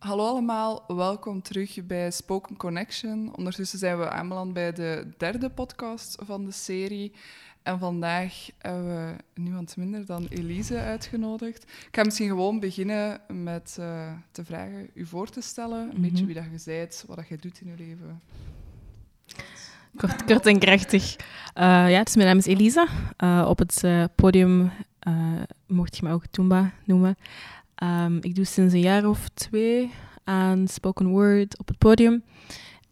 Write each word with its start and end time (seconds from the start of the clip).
Hallo 0.00 0.26
allemaal, 0.26 0.84
welkom 0.86 1.42
terug 1.42 1.86
bij 1.86 2.10
Spoken 2.10 2.56
Connection. 2.56 3.36
Ondertussen 3.36 3.78
zijn 3.78 3.98
we 3.98 4.10
aanbeland 4.10 4.52
bij 4.52 4.72
de 4.72 5.06
derde 5.16 5.50
podcast 5.50 6.18
van 6.24 6.44
de 6.44 6.52
serie. 6.52 7.12
En 7.62 7.78
vandaag 7.78 8.48
hebben 8.58 8.84
we 8.84 9.40
niemand 9.40 9.76
minder 9.76 10.06
dan 10.06 10.26
Elise 10.30 10.78
uitgenodigd. 10.78 11.62
Ik 11.62 11.88
ga 11.92 12.02
misschien 12.04 12.28
gewoon 12.28 12.60
beginnen 12.60 13.20
met 13.28 13.76
uh, 13.80 14.12
te 14.30 14.44
vragen 14.44 14.90
u 14.94 15.06
voor 15.06 15.28
te 15.28 15.40
stellen. 15.40 15.78
Een 15.78 15.86
mm 15.86 15.92
-hmm. 15.92 16.02
beetje 16.02 16.26
wie 16.26 16.34
dat 16.34 16.44
je 16.44 16.62
bent, 16.64 17.04
wat 17.06 17.16
dat 17.16 17.28
je 17.28 17.36
doet 17.36 17.60
in 17.60 17.66
je 17.66 17.74
leven. 17.76 18.20
Kort, 19.96 20.24
kort 20.24 20.46
en 20.46 20.58
krachtig. 20.58 21.16
Uh, 21.16 21.90
ja, 21.90 22.04
is 22.04 22.16
mijn 22.16 22.28
naam 22.28 22.38
is 22.38 22.46
Elisa. 22.46 22.86
Uh, 23.18 23.46
op 23.48 23.58
het 23.58 23.84
podium 24.14 24.70
mocht 25.66 25.96
je 25.96 26.02
me 26.02 26.12
ook 26.12 26.26
Toomba 26.26 26.72
noemen. 26.84 27.16
Um, 27.82 28.18
ik 28.20 28.34
doe 28.34 28.44
sinds 28.44 28.74
een 28.74 28.80
jaar 28.80 29.08
of 29.08 29.28
twee 29.28 29.90
aan 30.24 30.68
spoken 30.68 31.06
word 31.06 31.58
op 31.58 31.68
het 31.68 31.78
podium. 31.78 32.22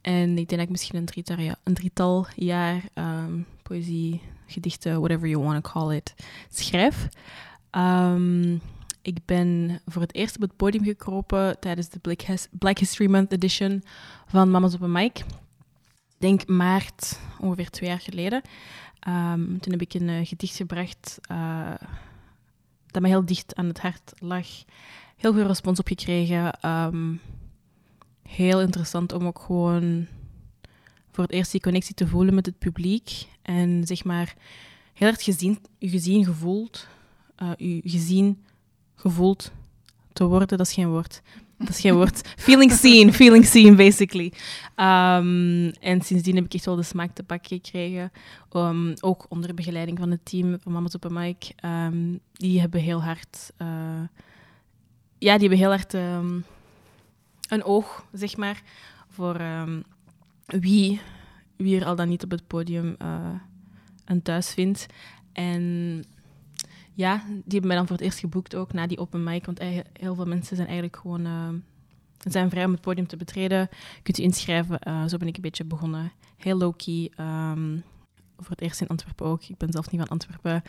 En 0.00 0.28
ik 0.30 0.34
denk 0.34 0.50
dat 0.50 0.60
ik 0.60 0.68
misschien 0.68 0.98
een 0.98 1.04
drietal, 1.04 1.36
een 1.64 1.74
drietal 1.74 2.26
jaar 2.34 2.82
um, 2.94 3.46
poëzie, 3.62 4.20
gedichten, 4.46 4.98
whatever 4.98 5.28
you 5.28 5.44
want 5.44 5.64
to 5.64 5.70
call 5.70 5.96
it, 5.96 6.14
schrijf. 6.50 7.08
Um, 7.70 8.60
ik 9.02 9.18
ben 9.24 9.80
voor 9.86 10.02
het 10.02 10.14
eerst 10.14 10.36
op 10.36 10.42
het 10.42 10.56
podium 10.56 10.84
gekropen 10.84 11.60
tijdens 11.60 11.88
de 11.88 11.98
Black, 11.98 12.20
His 12.20 12.48
Black 12.50 12.78
History 12.78 13.10
Month 13.10 13.32
edition 13.32 13.82
van 14.26 14.50
Mama's 14.50 14.74
op 14.74 14.80
een 14.80 14.92
Mic. 14.92 15.24
Denk 16.18 16.46
maart, 16.46 17.20
ongeveer 17.40 17.70
twee 17.70 17.88
jaar 17.88 18.00
geleden. 18.00 18.42
Toen 19.60 19.72
heb 19.72 19.80
ik 19.80 19.94
een 19.94 20.08
uh, 20.08 20.26
gedicht 20.26 20.56
gebracht 20.56 21.18
uh, 21.32 21.74
dat 23.00 23.06
me 23.06 23.16
heel 23.16 23.26
dicht 23.26 23.54
aan 23.54 23.66
het 23.66 23.80
hart 23.80 24.12
lag. 24.18 24.46
Heel 25.16 25.32
veel 25.32 25.46
respons 25.46 25.78
op 25.78 25.86
gekregen. 25.86 26.66
Um, 26.66 27.20
heel 28.22 28.60
interessant 28.60 29.12
om 29.12 29.26
ook 29.26 29.38
gewoon 29.38 30.06
voor 31.10 31.24
het 31.24 31.32
eerst 31.32 31.52
die 31.52 31.60
connectie 31.60 31.94
te 31.94 32.06
voelen 32.06 32.34
met 32.34 32.46
het 32.46 32.58
publiek. 32.58 33.26
En 33.42 33.86
zeg 33.86 34.04
maar 34.04 34.34
heel 34.94 35.08
erg 35.08 35.22
gezien, 35.22 35.58
gezien 35.80 36.24
gevoeld. 36.24 36.88
Uh, 37.42 37.80
gezien, 37.84 38.44
gevoeld 38.94 39.52
te 40.12 40.24
worden, 40.24 40.48
dat 40.48 40.60
is 40.60 40.72
geen 40.72 40.88
woord. 40.88 41.22
Dat 41.58 41.68
is 41.68 41.80
geen 41.80 41.94
woord. 41.94 42.34
Feeling 42.36 42.72
seen, 42.72 43.12
feeling 43.12 43.44
seen, 43.44 43.76
basically. 43.76 44.32
Um, 44.76 45.68
en 45.68 46.00
sindsdien 46.02 46.34
heb 46.34 46.44
ik 46.44 46.54
echt 46.54 46.64
wel 46.64 46.76
de 46.76 46.82
smaak 46.82 47.14
te 47.14 47.22
pakken 47.22 47.60
gekregen. 47.60 48.12
Um, 48.52 48.94
ook 49.00 49.26
onder 49.28 49.54
begeleiding 49.54 49.98
van 49.98 50.10
het 50.10 50.24
team 50.24 50.56
van 50.60 50.72
Mama's 50.72 50.94
op 50.94 51.04
een 51.04 51.12
Mic. 51.12 51.50
Um, 51.64 52.20
die 52.32 52.60
hebben 52.60 52.80
heel 52.80 53.02
hard... 53.02 53.52
Uh, 53.58 53.68
ja, 55.18 55.38
die 55.38 55.48
hebben 55.48 55.58
heel 55.58 55.68
hard 55.68 55.92
een 57.48 57.64
oog, 57.64 58.04
zeg 58.12 58.36
maar, 58.36 58.62
voor 59.08 59.40
wie, 60.46 61.00
wie 61.56 61.80
er 61.80 61.86
al 61.86 61.96
dan 61.96 62.08
niet 62.08 62.24
op 62.24 62.30
het 62.30 62.46
podium 62.46 62.96
uh, 63.02 63.30
een 64.04 64.22
thuis 64.22 64.52
vindt. 64.52 64.86
En 65.32 66.04
ja, 66.98 67.22
die 67.26 67.42
hebben 67.44 67.66
mij 67.66 67.76
dan 67.76 67.86
voor 67.86 67.96
het 67.96 68.04
eerst 68.04 68.18
geboekt 68.18 68.54
ook 68.54 68.72
na 68.72 68.86
die 68.86 68.98
open 68.98 69.24
mic. 69.24 69.46
Want 69.46 69.58
heel 69.92 70.14
veel 70.14 70.26
mensen 70.26 70.56
zijn 70.56 70.68
eigenlijk 70.68 70.96
gewoon 70.96 71.26
uh, 71.26 71.48
zijn 72.18 72.50
vrij 72.50 72.64
om 72.64 72.72
het 72.72 72.80
podium 72.80 73.06
te 73.06 73.16
betreden. 73.16 73.68
Kunt 74.02 74.18
u 74.18 74.22
inschrijven. 74.22 74.78
Uh, 74.88 75.04
zo 75.06 75.16
ben 75.16 75.28
ik 75.28 75.36
een 75.36 75.42
beetje 75.42 75.64
begonnen. 75.64 76.12
Heel 76.36 76.56
low-key. 76.56 77.10
Um, 77.20 77.82
voor 78.36 78.50
het 78.50 78.60
eerst 78.60 78.80
in 78.80 78.86
Antwerpen 78.86 79.26
ook. 79.26 79.44
Ik 79.44 79.56
ben 79.56 79.72
zelf 79.72 79.90
niet 79.90 80.00
van 80.00 80.10
Antwerpen. 80.10 80.62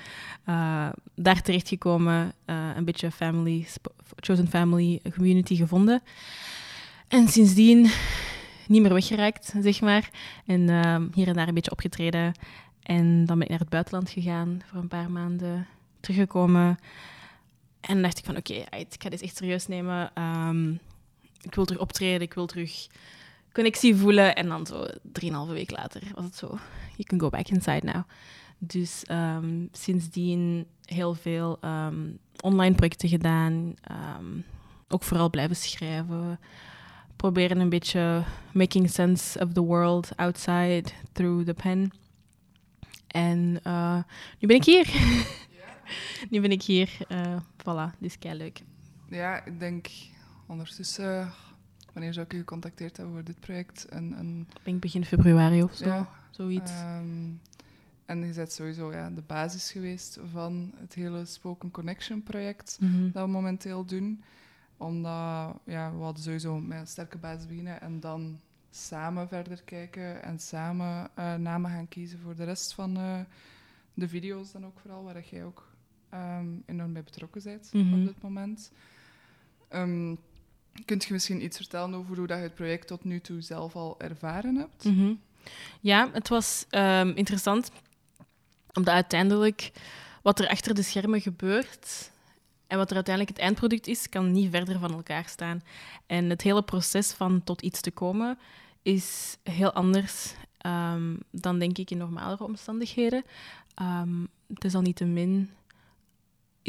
Uh, 0.49 0.89
daar 1.15 1.41
terechtgekomen. 1.41 2.33
Een 2.45 2.85
beetje 2.85 3.11
family, 3.11 3.67
chosen 4.15 4.47
family 4.47 5.01
community 5.15 5.55
gevonden. 5.55 6.01
En 7.07 7.27
sindsdien 7.27 7.89
niet 8.67 8.81
meer 8.81 8.93
weggeraakt, 8.93 9.53
zeg 9.61 9.81
maar. 9.81 10.09
En 10.45 10.61
uh, 10.61 10.95
hier 11.13 11.27
en 11.27 11.33
daar 11.33 11.47
een 11.47 11.53
beetje 11.53 11.71
opgetreden. 11.71 12.33
En 12.83 13.25
dan 13.25 13.37
ben 13.37 13.43
ik 13.43 13.49
naar 13.49 13.59
het 13.59 13.69
buitenland 13.69 14.09
gegaan 14.09 14.61
voor 14.65 14.79
een 14.79 14.87
paar 14.87 15.11
maanden 15.11 15.67
teruggekomen. 15.99 16.79
En 17.79 18.01
dacht 18.01 18.17
ik 18.17 18.25
van, 18.25 18.37
oké, 18.37 18.53
ik 18.53 18.95
ga 18.97 19.09
dit 19.09 19.21
echt 19.21 19.37
serieus 19.37 19.67
nemen. 19.67 20.11
Um, 20.23 20.79
ik 21.41 21.55
wil 21.55 21.65
terug 21.65 21.81
optreden, 21.81 22.21
ik 22.21 22.33
wil 22.33 22.45
terug 22.45 22.87
connectie 23.53 23.95
voelen. 23.95 24.35
En 24.35 24.47
dan 24.47 24.65
zo 24.65 24.85
drieënhalve 25.01 25.53
week 25.53 25.71
later 25.71 26.01
was 26.15 26.23
het 26.23 26.35
zo, 26.35 26.47
you 26.95 27.03
can 27.03 27.19
go 27.19 27.29
back 27.29 27.47
inside 27.47 27.85
now. 27.85 28.03
Dus 28.57 29.03
um, 29.11 29.69
sindsdien 29.71 30.65
heel 30.85 31.13
veel 31.13 31.57
um, 31.61 32.19
online 32.41 32.75
projecten 32.75 33.09
gedaan. 33.09 33.73
ook 34.87 35.03
vooral 35.03 35.29
blijven 35.29 35.55
schrijven. 35.55 36.39
Proberen 37.15 37.59
een 37.59 37.69
beetje 37.69 38.23
making 38.51 38.89
sense 38.89 39.39
of 39.39 39.53
the 39.53 39.61
world 39.61 40.09
outside 40.15 40.83
through 41.11 41.45
the 41.45 41.53
pen. 41.53 41.91
En 43.07 43.59
uh, 43.67 43.97
nu 44.39 44.47
ben 44.47 44.55
ik 44.55 44.65
hier. 44.65 44.87
nu 46.29 46.41
ben 46.41 46.51
ik 46.51 46.61
hier. 46.61 46.97
Uh, 47.11 47.37
voilà, 47.57 47.97
dit 47.99 48.09
is 48.09 48.19
kei 48.19 48.37
leuk. 48.37 48.61
Ja, 49.09 49.45
ik 49.45 49.59
denk 49.59 49.87
ondertussen, 50.45 51.31
wanneer 51.93 52.13
zou 52.13 52.25
ik 52.25 52.33
u 52.33 52.37
gecontacteerd 52.37 52.97
hebben 52.97 53.15
voor 53.15 53.23
dit 53.23 53.39
project? 53.39 53.85
Een, 53.89 54.19
een... 54.19 54.47
Ik 54.49 54.63
denk 54.63 54.81
begin 54.81 55.05
februari 55.05 55.63
of 55.63 55.75
zo, 55.75 55.85
ja, 55.85 56.09
zoiets. 56.29 56.71
Um, 56.71 57.39
en 58.05 58.27
je 58.27 58.33
bent 58.33 58.51
sowieso 58.51 58.91
ja, 58.91 59.09
de 59.09 59.21
basis 59.21 59.71
geweest 59.71 60.19
van 60.31 60.71
het 60.77 60.93
hele 60.93 61.25
Spoken 61.25 61.71
Connection 61.71 62.23
project 62.23 62.77
mm 62.79 62.91
-hmm. 62.91 63.11
dat 63.11 63.25
we 63.25 63.31
momenteel 63.31 63.85
doen. 63.85 64.23
Omdat 64.77 65.55
ja, 65.63 65.91
we 65.95 66.03
hadden 66.03 66.23
sowieso 66.23 66.59
met 66.59 66.79
een 66.79 66.87
sterke 66.87 67.17
basis 67.17 67.47
beginnen 67.47 67.81
en 67.81 67.99
dan 67.99 68.39
samen 68.71 69.27
verder 69.27 69.61
kijken 69.63 70.23
en 70.23 70.39
samen 70.39 71.09
uh, 71.19 71.35
namen 71.35 71.71
gaan 71.71 71.87
kiezen 71.87 72.19
voor 72.19 72.35
de 72.35 72.43
rest 72.43 72.73
van 72.73 72.97
uh, 72.97 73.19
de 73.93 74.07
video's 74.07 74.51
dan 74.51 74.65
ook 74.65 74.79
vooral, 74.79 75.03
waar 75.03 75.23
jij 75.29 75.43
ook 75.43 75.68
um, 76.13 76.63
enorm 76.65 76.93
bij 76.93 77.03
betrokken 77.03 77.43
bent 77.43 77.69
mm 77.73 77.81
-hmm. 77.81 77.99
op 77.99 78.07
dit 78.07 78.21
moment. 78.21 78.71
Um, 79.69 80.17
kunt 80.85 81.03
je 81.03 81.13
misschien 81.13 81.43
iets 81.43 81.57
vertellen 81.57 81.93
over 81.93 82.17
hoe 82.17 82.27
dat 82.27 82.37
je 82.37 82.43
het 82.43 82.55
project 82.55 82.87
tot 82.87 83.03
nu 83.03 83.19
toe 83.19 83.41
zelf 83.41 83.75
al 83.75 83.99
ervaren 83.99 84.55
hebt? 84.55 84.83
Mm 84.83 84.95
-hmm. 84.95 85.19
Ja, 85.79 86.09
het 86.13 86.27
was 86.27 86.65
um, 86.71 87.09
interessant, 87.15 87.71
omdat 88.73 88.93
uiteindelijk 88.93 89.71
wat 90.21 90.39
er 90.39 90.47
achter 90.47 90.75
de 90.75 90.81
schermen 90.81 91.21
gebeurt 91.21 92.11
en 92.67 92.77
wat 92.77 92.89
er 92.89 92.95
uiteindelijk 92.95 93.37
het 93.37 93.45
eindproduct 93.45 93.87
is, 93.87 94.09
kan 94.09 94.31
niet 94.31 94.49
verder 94.51 94.79
van 94.79 94.93
elkaar 94.93 95.27
staan. 95.27 95.61
En 96.05 96.29
het 96.29 96.41
hele 96.41 96.63
proces 96.63 97.11
van 97.11 97.43
tot 97.43 97.61
iets 97.61 97.81
te 97.81 97.91
komen 97.91 98.37
is 98.81 99.37
heel 99.43 99.73
anders 99.73 100.33
um, 100.65 101.19
dan 101.31 101.59
denk 101.59 101.77
ik 101.77 101.91
in 101.91 101.97
normalere 101.97 102.43
omstandigheden. 102.43 103.23
Um, 103.81 104.27
het 104.47 104.63
is 104.63 104.75
al 104.75 104.81
niet 104.81 104.95
te 104.95 105.05
min 105.05 105.49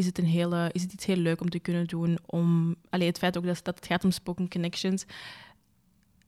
is 0.01 0.07
het, 0.07 0.19
een 0.19 0.25
hele, 0.25 0.71
is 0.73 0.83
het 0.83 0.93
iets 0.93 1.07
heel 1.07 1.17
leuk 1.17 1.41
om 1.41 1.51
te 1.51 1.59
kunnen 1.59 1.87
doen. 1.87 2.19
Om, 2.27 2.77
allee, 2.91 3.07
het 3.07 3.19
feit 3.19 3.37
ook 3.37 3.45
dat, 3.45 3.67
het 3.67 3.87
gaat 3.87 4.05
om 4.05 4.11
spoken 4.11 4.49
connections. 4.49 5.05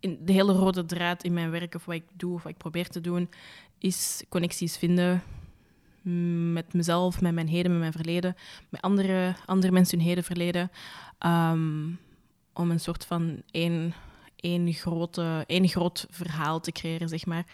In 0.00 0.18
de 0.24 0.32
hele 0.32 0.52
rode 0.52 0.84
draad 0.84 1.22
in 1.22 1.32
mijn 1.32 1.50
werk, 1.50 1.74
of 1.74 1.84
wat 1.84 1.94
ik 1.94 2.04
doe, 2.12 2.34
of 2.34 2.42
wat 2.42 2.52
ik 2.52 2.58
probeer 2.58 2.88
te 2.88 3.00
doen, 3.00 3.30
is 3.78 4.22
connecties 4.28 4.76
vinden 4.76 5.22
met 6.52 6.72
mezelf, 6.72 7.20
met 7.20 7.34
mijn 7.34 7.48
heden, 7.48 7.70
met 7.70 7.80
mijn 7.80 7.92
verleden, 7.92 8.34
met 8.68 8.80
andere, 8.80 9.34
andere 9.46 9.72
mensen 9.72 9.98
hun 9.98 10.06
heden, 10.06 10.24
verleden. 10.24 10.70
Um, 11.26 11.98
om 12.52 12.70
een 12.70 12.80
soort 12.80 13.04
van 13.04 13.42
één, 13.50 13.94
één, 14.36 14.72
grote, 14.72 15.44
één 15.46 15.68
groot 15.68 16.06
verhaal 16.10 16.60
te 16.60 16.72
creëren, 16.72 17.08
zeg 17.08 17.26
maar. 17.26 17.46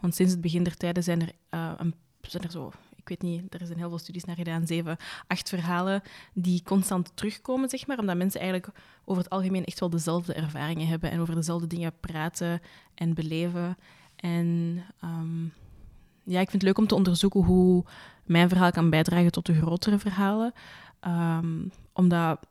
Want 0.00 0.14
sinds 0.14 0.32
het 0.32 0.40
begin 0.40 0.62
der 0.62 0.76
tijden 0.76 1.02
zijn 1.02 1.20
er, 1.20 1.32
uh, 1.50 1.72
een, 1.76 1.94
zijn 2.20 2.42
er 2.42 2.50
zo 2.50 2.72
ik 3.02 3.08
weet 3.08 3.22
niet, 3.22 3.54
er 3.54 3.66
zijn 3.66 3.78
heel 3.78 3.88
veel 3.88 3.98
studies 3.98 4.24
naar 4.24 4.36
gedaan, 4.36 4.66
zeven, 4.66 4.96
acht 5.26 5.48
verhalen 5.48 6.02
die 6.32 6.62
constant 6.62 7.12
terugkomen, 7.14 7.68
zeg 7.68 7.86
maar, 7.86 7.98
omdat 7.98 8.16
mensen 8.16 8.40
eigenlijk 8.40 8.72
over 9.04 9.22
het 9.22 9.32
algemeen 9.32 9.64
echt 9.64 9.80
wel 9.80 9.90
dezelfde 9.90 10.34
ervaringen 10.34 10.86
hebben 10.86 11.10
en 11.10 11.20
over 11.20 11.34
dezelfde 11.34 11.66
dingen 11.66 11.92
praten 12.00 12.60
en 12.94 13.14
beleven. 13.14 13.76
En 14.16 14.82
um, 15.04 15.52
ja, 16.22 16.40
ik 16.40 16.50
vind 16.50 16.52
het 16.52 16.62
leuk 16.62 16.78
om 16.78 16.86
te 16.86 16.94
onderzoeken 16.94 17.42
hoe 17.42 17.84
mijn 18.24 18.48
verhaal 18.48 18.70
kan 18.70 18.90
bijdragen 18.90 19.32
tot 19.32 19.46
de 19.46 19.54
grotere 19.54 19.98
verhalen. 19.98 20.52
Um, 21.06 21.70
omdat 21.92 22.46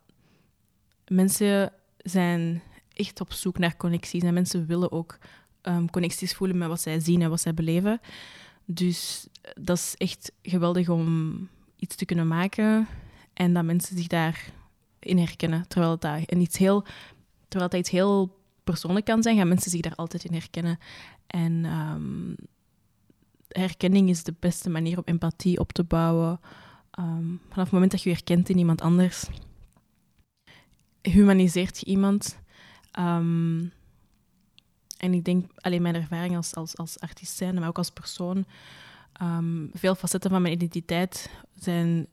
mensen 1.07 1.74
zijn 1.97 2.62
echt 2.94 3.21
op 3.21 3.33
zoek 3.33 3.57
naar 3.57 3.77
connecties 3.77 4.24
en 4.24 4.33
mensen 4.33 4.65
willen 4.65 4.92
ook 4.92 5.18
um, 5.62 5.89
connecties 5.89 6.33
voelen 6.33 6.57
met 6.57 6.68
wat 6.68 6.81
zij 6.81 7.00
zien 7.00 7.21
en 7.21 7.30
wat 7.30 7.42
zij 7.42 7.54
beleven. 7.54 8.01
Dus 8.73 9.27
dat 9.53 9.77
is 9.77 9.95
echt 9.97 10.31
geweldig 10.41 10.89
om 10.89 11.47
iets 11.75 11.95
te 11.95 12.06
kunnen 12.06 12.27
maken 12.27 12.88
en 13.33 13.53
dat 13.53 13.63
mensen 13.63 13.97
zich 13.97 14.07
daarin 14.07 15.18
herkennen. 15.18 15.68
Terwijl 15.68 15.91
het, 15.91 16.01
daar 16.01 16.21
iets 16.29 16.57
heel, 16.57 16.81
terwijl 17.47 17.71
het 17.71 17.79
iets 17.79 17.89
heel 17.89 18.39
persoonlijk 18.63 19.06
kan 19.06 19.23
zijn, 19.23 19.38
gaan 19.38 19.47
mensen 19.47 19.71
zich 19.71 19.81
daar 19.81 19.95
altijd 19.95 20.23
in 20.23 20.33
herkennen. 20.33 20.79
En 21.27 21.65
um, 21.65 22.35
herkenning 23.47 24.09
is 24.09 24.23
de 24.23 24.33
beste 24.39 24.69
manier 24.69 24.97
om 24.97 25.03
empathie 25.06 25.59
op 25.59 25.71
te 25.71 25.83
bouwen. 25.83 26.39
Um, 27.00 27.39
vanaf 27.50 27.63
het 27.63 27.71
moment 27.71 27.91
dat 27.91 28.01
je 28.01 28.09
je 28.09 28.15
herkent 28.15 28.50
in 28.50 28.57
iemand 28.57 28.81
anders, 28.81 29.27
humaniseert 31.01 31.79
je 31.79 31.85
iemand. 31.85 32.39
Ehm, 32.91 33.59
en 35.01 35.13
ik 35.13 35.25
denk, 35.25 35.51
alleen 35.56 35.81
mijn 35.81 35.95
ervaring 35.95 36.36
als, 36.36 36.56
als, 36.56 36.77
als 36.77 37.00
artiest 37.00 37.38
zijn, 37.38 37.56
maar 37.56 37.68
ook 37.68 37.77
als 37.77 37.89
persoon, 37.89 38.45
um, 39.21 39.69
veel 39.74 39.95
facetten 39.95 40.30
van 40.30 40.42
mijn 40.42 40.53
identiteit 40.53 41.30
zijn 41.59 42.07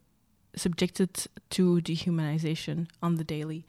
subjected 0.53 1.31
to 1.49 1.81
dehumanization 1.83 2.89
on 3.01 3.17
the 3.17 3.25
daily. 3.25 3.65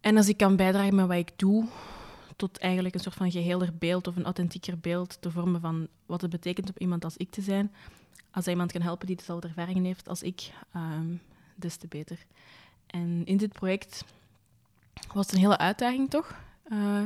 En 0.00 0.16
als 0.16 0.28
ik 0.28 0.36
kan 0.36 0.56
bijdragen 0.56 0.94
met 0.94 1.06
wat 1.06 1.16
ik 1.16 1.32
doe, 1.36 1.66
tot 2.36 2.58
eigenlijk 2.58 2.94
een 2.94 3.00
soort 3.00 3.14
van 3.14 3.30
geheelder 3.30 3.74
beeld 3.78 4.06
of 4.06 4.16
een 4.16 4.24
authentieker 4.24 4.78
beeld 4.78 5.16
te 5.20 5.30
vormen 5.30 5.60
van 5.60 5.88
wat 6.06 6.20
het 6.20 6.30
betekent 6.30 6.68
om 6.68 6.74
iemand 6.78 7.04
als 7.04 7.16
ik 7.16 7.30
te 7.30 7.40
zijn, 7.40 7.72
als 8.30 8.46
iemand 8.46 8.72
kan 8.72 8.82
helpen 8.82 9.06
die 9.06 9.16
dezelfde 9.16 9.48
ervaringen 9.48 9.84
heeft 9.84 10.08
als 10.08 10.22
ik, 10.22 10.50
um, 10.76 11.20
des 11.54 11.76
te 11.76 11.86
beter. 11.86 12.18
En 12.86 13.22
in 13.24 13.36
dit 13.36 13.52
project 13.52 14.04
was 15.12 15.26
het 15.26 15.34
een 15.34 15.40
hele 15.40 15.58
uitdaging 15.58 16.10
toch? 16.10 16.34
Uh, 16.72 17.02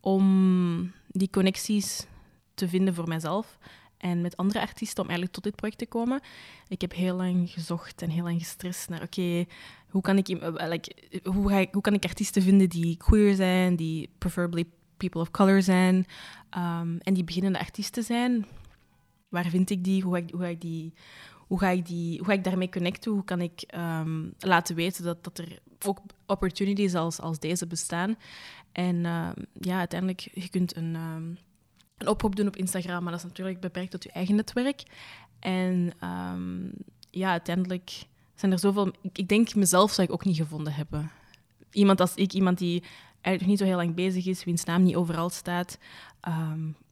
om 0.00 0.92
die 1.06 1.30
connecties 1.30 2.06
te 2.54 2.68
vinden 2.68 2.94
voor 2.94 3.08
mijzelf 3.08 3.58
en 3.96 4.20
met 4.20 4.36
andere 4.36 4.60
artiesten 4.60 5.02
om 5.02 5.08
eigenlijk 5.08 5.34
tot 5.34 5.44
dit 5.44 5.56
project 5.56 5.78
te 5.78 5.86
komen. 5.86 6.20
Ik 6.68 6.80
heb 6.80 6.94
heel 6.94 7.16
lang 7.16 7.50
gezocht 7.50 8.02
en 8.02 8.10
heel 8.10 8.22
lang 8.22 8.38
gestrest 8.38 8.88
naar, 8.88 9.02
oké, 9.02 9.44
hoe, 9.88 10.02
kan 10.02 10.16
ik, 10.18 10.28
eh, 10.28 10.58
hoe, 11.24 11.48
ga 11.48 11.56
ik, 11.56 11.72
hoe 11.72 11.82
kan 11.82 11.94
ik 11.94 12.04
artiesten 12.04 12.42
vinden 12.42 12.68
die 12.68 12.96
queer 12.96 13.34
zijn, 13.34 13.76
die 13.76 14.08
preferably 14.18 14.64
people 14.96 15.20
of 15.20 15.30
color 15.30 15.62
zijn, 15.62 15.96
um, 16.56 16.98
en 16.98 17.14
die 17.14 17.24
beginnende 17.24 17.58
artiesten 17.58 18.02
zijn. 18.02 18.46
Waar 19.28 19.46
vind 19.46 19.70
ik 19.70 19.84
die? 19.84 20.02
Hoe 20.02 20.14
ga 20.14 20.18
ik, 20.18 20.30
hoe 20.30 20.40
ga 20.40 20.46
ik 20.46 20.60
die... 20.60 20.92
Hoe 21.50 21.58
ga, 21.58 21.68
ik 21.68 21.86
die, 21.86 22.18
hoe 22.18 22.26
ga 22.26 22.32
ik 22.32 22.44
daarmee 22.44 22.68
connecten? 22.68 23.12
Hoe 23.12 23.24
kan 23.24 23.40
ik 23.40 23.64
um, 23.76 24.32
laten 24.38 24.74
weten 24.74 25.04
dat, 25.04 25.24
dat 25.24 25.38
er 25.38 25.58
ook 25.86 25.98
opportunities 26.26 26.94
als, 26.94 27.20
als 27.20 27.38
deze 27.38 27.66
bestaan? 27.66 28.16
En 28.72 28.96
uh, 28.96 29.28
ja, 29.60 29.78
uiteindelijk, 29.78 30.28
je 30.34 30.48
kunt 30.48 30.76
een, 30.76 30.94
um, 30.94 31.38
een 31.96 32.08
oproep 32.08 32.36
doen 32.36 32.46
op 32.46 32.56
Instagram, 32.56 33.02
maar 33.02 33.12
dat 33.12 33.20
is 33.20 33.28
natuurlijk 33.28 33.60
beperkt 33.60 33.90
tot 33.90 34.02
je 34.02 34.10
eigen 34.10 34.34
netwerk. 34.34 34.82
En 35.38 35.92
um, 36.04 36.72
ja, 37.10 37.30
uiteindelijk 37.30 38.06
zijn 38.34 38.52
er 38.52 38.58
zoveel... 38.58 38.92
Ik, 39.12 39.28
denk, 39.28 39.54
mezelf 39.54 39.92
zou 39.92 40.06
ik 40.06 40.12
ook 40.12 40.24
niet 40.24 40.36
gevonden 40.36 40.72
hebben. 40.72 41.10
Iemand 41.70 42.00
als 42.00 42.14
ik, 42.14 42.32
iemand 42.32 42.58
die 42.58 42.82
eigenlijk 43.20 43.46
niet 43.46 43.58
zo 43.58 43.64
heel 43.64 43.84
lang 43.84 43.94
bezig 43.94 44.26
is, 44.26 44.44
wiens 44.44 44.64
naam 44.64 44.82
niet 44.82 44.96
overal 44.96 45.30
staat. 45.30 45.78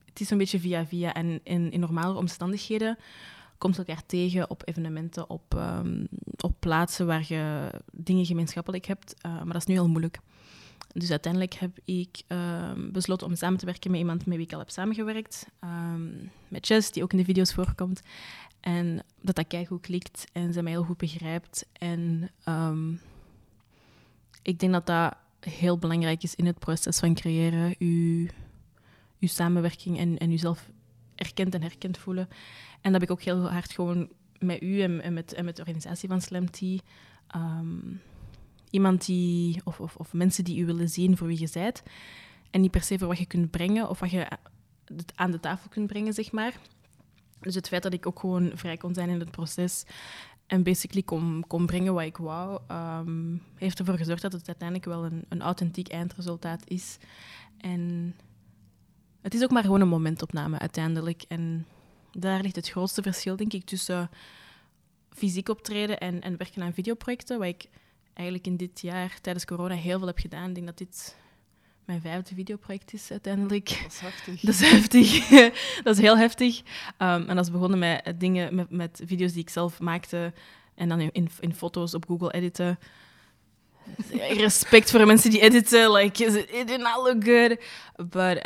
Het 0.05 0.21
is 0.21 0.31
een 0.31 0.39
beetje 0.39 0.61
via 0.61 0.87
via. 0.87 1.15
En 1.15 1.41
in, 1.43 1.71
in 1.71 1.81
normale 1.81 2.15
omstandigheden 2.15 2.99
komt 3.59 3.79
elkaar 3.79 4.07
tegen 4.07 4.51
op 4.51 4.63
evenementen, 4.65 5.31
op, 5.31 5.55
um, 5.55 6.09
op 6.41 6.57
plaatsen 6.59 7.07
waar 7.07 7.25
je 7.29 7.71
dingen 7.93 8.27
gemeenschappelijk 8.27 8.87
hebt. 8.87 9.15
Uh, 9.27 9.33
maar 9.33 9.53
dat 9.53 9.57
is 9.57 9.67
nu 9.67 9.75
heel 9.75 9.89
moeilijk. 9.89 10.19
Dus 10.93 11.11
uiteindelijk 11.11 11.55
heb 11.55 11.79
ik 11.85 12.23
um, 12.29 12.93
besloten 12.93 13.27
om 13.27 13.35
samen 13.35 13.59
te 13.59 13.67
werken 13.67 13.91
met 13.91 14.01
iemand 14.01 14.27
met 14.27 14.37
wie 14.37 14.47
ik 14.47 14.53
al 14.53 14.59
heb 14.59 14.71
samengewerkt. 14.71 15.47
Um, 15.65 16.31
met 16.49 16.69
Jess, 16.69 16.93
die 16.93 17.03
ook 17.03 17.13
in 17.13 17.19
de 17.19 17.25
video's 17.25 17.55
voorkomt. 17.55 18.01
En 18.61 19.03
dat 19.21 19.35
dat 19.35 19.47
keigoed 19.47 19.81
klikt 19.81 20.25
en 20.33 20.53
ze 20.53 20.63
mij 20.63 20.73
heel 20.73 20.85
goed 20.85 20.97
begrijpt. 20.97 21.67
En 21.73 22.31
ik 24.43 24.59
denk 24.59 24.73
dat 24.73 24.87
dat 24.87 25.17
heel 25.41 25.79
belangrijk 25.79 26.23
is 26.23 26.35
in 26.35 26.47
het 26.47 26.59
proces 26.59 26.99
van 26.99 27.15
creëren. 27.15 27.75
Uw, 27.79 28.27
uw 29.21 29.29
samenwerking 29.29 29.99
en, 29.99 30.19
en 30.19 30.33
uzelf 30.33 30.71
erkend 31.19 31.55
en 31.55 31.63
herkend 31.63 31.99
voelen. 31.99 32.29
En 32.81 32.93
dat 32.93 33.01
heb 33.01 33.03
ik 33.03 33.11
ook 33.11 33.23
heel 33.23 33.51
hard 33.51 33.73
gewoon 33.73 34.09
met 34.39 34.63
u 34.63 34.81
en, 34.81 35.13
met, 35.13 35.33
en 35.33 35.45
met 35.45 35.57
de 35.57 35.63
organisatie 35.63 36.09
van 36.09 36.21
Slam 36.21 36.51
Tea 36.51 36.79
iemand 38.71 39.07
die, 39.07 39.61
of, 39.65 39.81
of, 39.81 39.97
of 39.97 40.13
mensen 40.13 40.45
die 40.45 40.61
u 40.61 40.67
willen 40.67 40.89
zien 40.89 41.17
voor 41.17 41.27
wie 41.27 41.41
je 41.41 41.49
bent. 41.53 41.83
En 42.51 42.61
niet 42.61 42.71
per 42.71 42.83
se 42.83 42.99
voor 42.99 43.09
wat 43.09 43.19
je 43.19 43.27
kunt 43.27 43.51
brengen 43.51 43.89
of 43.89 43.99
wat 44.01 44.11
je 44.11 44.29
aan 45.15 45.31
de 45.31 45.41
tafel 45.41 45.69
kunt 45.69 45.87
brengen, 45.87 46.13
zeg 46.13 46.33
maar. 46.33 46.53
Dus 47.41 47.55
het 47.55 47.69
feit 47.69 47.83
dat 47.83 47.93
ik 47.93 48.07
ook 48.07 48.19
gewoon 48.19 48.51
vrij 48.55 48.77
kon 48.77 48.95
zijn 48.95 49.09
in 49.09 49.21
het 49.21 49.31
proces 49.31 49.85
en 50.47 50.63
basically 50.63 51.03
kon, 51.03 51.45
kon 51.47 51.67
brengen 51.67 51.95
wat 51.95 52.05
ik 52.05 52.17
wou, 52.17 52.61
um, 52.71 53.43
heeft 53.55 53.79
ervoor 53.79 53.97
gezorgd 53.97 54.23
dat 54.23 54.33
het 54.33 54.47
uiteindelijk 54.47 54.89
wel 54.89 55.05
een, 55.05 55.25
een 55.29 55.43
authentiek 55.43 55.89
eindresultaat 55.89 56.63
is. 56.65 56.99
En 57.61 58.15
het 59.23 59.35
is 59.35 59.43
ook 59.43 59.51
maar 59.51 59.63
gewoon 59.63 59.81
een 59.81 59.89
momentopname 59.89 60.59
uiteindelijk. 60.59 61.25
En 61.29 61.67
daar 62.13 62.43
ligt 62.43 62.57
het 62.57 62.69
grootste 62.69 63.03
verschil, 63.03 63.37
denk 63.37 63.53
ik, 63.53 63.65
tussen 63.65 64.11
fysiek 65.11 65.49
optreden 65.49 65.99
en, 65.99 66.21
en 66.21 66.37
werken 66.37 66.63
aan 66.63 66.73
videoprojecten, 66.73 67.39
wat 67.39 67.49
ik 67.49 67.69
eigenlijk 68.15 68.47
in 68.47 68.57
dit 68.57 68.81
jaar 68.81 69.19
tijdens 69.21 69.45
corona 69.45 69.75
heel 69.75 69.99
veel 69.99 70.07
heb 70.07 70.19
gedaan. 70.19 70.49
Ik 70.49 70.55
denk 70.55 70.67
dat 70.67 70.79
dit 70.79 71.17
mijn 71.85 72.01
vijfde 72.01 72.35
videoproject 72.35 72.93
is 72.93 73.11
uiteindelijk. 73.11 73.69
Dat 73.83 73.93
is 73.93 74.01
heftig. 74.01 74.41
Dat 74.41 74.55
is 74.55 74.71
heftig. 74.71 75.29
dat 75.85 75.97
is 75.97 76.01
heel 76.03 76.19
heftig. 76.19 76.59
Um, 76.59 76.65
en 76.99 77.37
dat 77.37 77.45
is 77.45 77.51
begonnen 77.51 77.79
met 77.79 78.15
dingen, 78.17 78.55
met, 78.55 78.71
met 78.71 79.03
video's 79.05 79.33
die 79.33 79.43
ik 79.43 79.49
zelf 79.49 79.81
maakte 79.81 80.33
en 80.75 80.89
dan 80.89 81.01
in, 81.01 81.29
in 81.41 81.55
foto's 81.55 81.95
op 81.95 82.07
Google 82.07 82.33
editen. 82.33 82.79
Respect 84.45 84.91
voor 84.91 85.07
mensen 85.07 85.31
die 85.31 85.41
editen. 85.41 85.93
Like, 85.93 86.25
it 86.25 86.69
did 86.69 86.81
not 86.81 86.97
look 86.97 87.25
good. 87.25 87.59
But, 88.11 88.43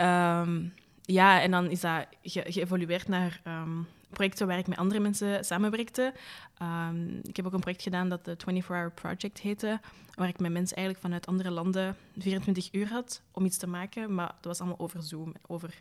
ja, 1.03 1.41
en 1.41 1.50
dan 1.50 1.71
is 1.71 1.81
dat 1.81 2.06
ge 2.23 2.44
geëvolueerd 2.47 3.09
naar 3.09 3.41
um, 3.47 3.87
projecten 4.11 4.47
waar 4.47 4.59
ik 4.59 4.67
met 4.67 4.79
andere 4.79 5.00
mensen 5.00 5.44
samenwerkte. 5.44 6.12
Um, 6.62 7.21
ik 7.23 7.37
heb 7.37 7.47
ook 7.47 7.53
een 7.53 7.61
project 7.61 7.83
gedaan 7.83 8.09
dat 8.09 8.25
de 8.25 8.37
24-hour 8.37 8.91
project 8.91 9.41
heette, 9.41 9.81
waar 10.15 10.29
ik 10.29 10.39
met 10.39 10.53
mensen 10.53 10.77
eigenlijk 10.77 11.06
vanuit 11.06 11.27
andere 11.27 11.50
landen 11.50 11.97
24 12.19 12.69
uur 12.73 12.89
had 12.89 13.23
om 13.31 13.44
iets 13.44 13.56
te 13.56 13.67
maken, 13.67 14.15
maar 14.15 14.27
dat 14.27 14.44
was 14.44 14.61
allemaal 14.61 14.79
over 14.79 15.03
Zoom. 15.03 15.35
Over... 15.47 15.81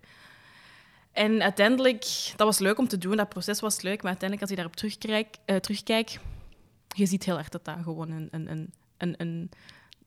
En 1.12 1.42
uiteindelijk, 1.42 2.04
dat 2.36 2.48
was 2.48 2.60
leuk 2.60 2.78
om 2.78 2.88
te 2.88 2.98
doen, 2.98 3.16
dat 3.16 3.30
proces 3.30 3.60
was 3.60 3.82
leuk, 3.82 4.02
maar 4.02 4.12
uiteindelijk 4.12 4.42
als 4.42 4.50
je 4.50 4.56
daarop 4.56 4.76
terugkijk, 4.76 5.38
uh, 5.46 5.56
terugkijk 5.56 6.20
je 6.96 7.06
ziet 7.06 7.24
heel 7.24 7.38
erg 7.38 7.50
dat 7.50 7.66
dat 7.66 7.78
gewoon 7.84 8.12
een, 8.12 8.28
een, 8.32 8.52
een, 8.52 8.74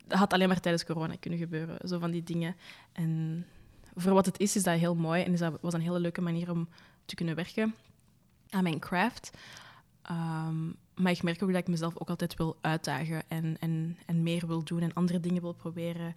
dat 0.06 0.18
had 0.18 0.32
alleen 0.32 0.48
maar 0.48 0.60
tijdens 0.60 0.84
corona 0.84 1.14
kunnen 1.20 1.38
gebeuren, 1.38 1.88
zo 1.88 1.98
van 1.98 2.10
die 2.10 2.22
dingen. 2.22 2.56
En 2.92 3.44
voor 3.94 4.12
wat 4.12 4.26
het 4.26 4.40
is, 4.40 4.56
is 4.56 4.62
dat 4.62 4.78
heel 4.78 4.94
mooi 4.94 5.22
en 5.22 5.32
is 5.32 5.38
dat 5.38 5.58
was 5.60 5.74
een 5.74 5.80
hele 5.80 6.00
leuke 6.00 6.20
manier 6.20 6.50
om 6.50 6.68
te 7.04 7.14
kunnen 7.14 7.34
werken 7.34 7.74
aan 8.50 8.62
mijn 8.62 8.78
craft. 8.78 9.30
Um, 10.10 10.76
maar 10.94 11.12
ik 11.12 11.22
merk 11.22 11.42
ook 11.42 11.52
dat 11.52 11.60
ik 11.60 11.68
mezelf 11.68 11.98
ook 11.98 12.08
altijd 12.08 12.36
wil 12.36 12.56
uitdagen 12.60 13.22
en, 13.28 13.56
en, 13.60 13.98
en 14.06 14.22
meer 14.22 14.46
wil 14.46 14.64
doen 14.64 14.80
en 14.80 14.94
andere 14.94 15.20
dingen 15.20 15.42
wil 15.42 15.52
proberen. 15.52 16.12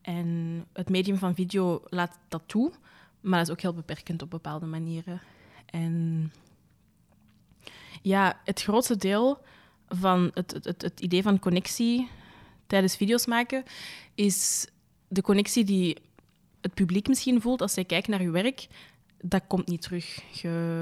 En 0.00 0.64
het 0.72 0.88
medium 0.88 1.16
van 1.16 1.34
video 1.34 1.82
laat 1.84 2.18
dat 2.28 2.42
toe, 2.46 2.72
maar 3.20 3.38
dat 3.38 3.48
is 3.48 3.52
ook 3.52 3.60
heel 3.60 3.74
beperkend 3.74 4.22
op 4.22 4.30
bepaalde 4.30 4.66
manieren. 4.66 5.20
En 5.66 6.32
ja, 8.02 8.40
het 8.44 8.62
grootste 8.62 8.96
deel 8.96 9.40
van 9.88 10.30
het, 10.34 10.52
het, 10.62 10.82
het, 10.82 11.00
idee 11.00 11.22
van 11.22 11.38
connectie 11.38 12.08
tijdens 12.66 12.96
video's 12.96 13.26
maken 13.26 13.64
is 14.14 14.66
de 15.08 15.22
connectie 15.22 15.64
die 15.64 15.96
het 16.60 16.74
publiek 16.74 17.08
misschien 17.08 17.40
voelt 17.40 17.60
als 17.60 17.72
zij 17.72 17.84
kijken 17.84 18.10
naar 18.10 18.22
je 18.22 18.30
werk 18.30 18.68
dat 19.22 19.42
komt 19.46 19.66
niet 19.66 19.82
terug. 19.82 20.22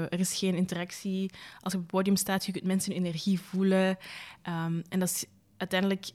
Er 0.09 0.19
is 0.19 0.37
geen 0.37 0.55
interactie. 0.55 1.31
Als 1.61 1.73
je 1.73 1.79
op 1.79 1.83
het 1.83 1.93
podium 1.93 2.15
staat, 2.15 2.45
je 2.45 2.51
kunt 2.51 2.63
mensen 2.63 2.93
hun 2.93 3.01
energie 3.01 3.39
voelen. 3.39 3.97
Um, 4.43 4.83
en 4.89 4.99
dat 4.99 5.09
is 5.09 5.25
uiteindelijk 5.57 6.11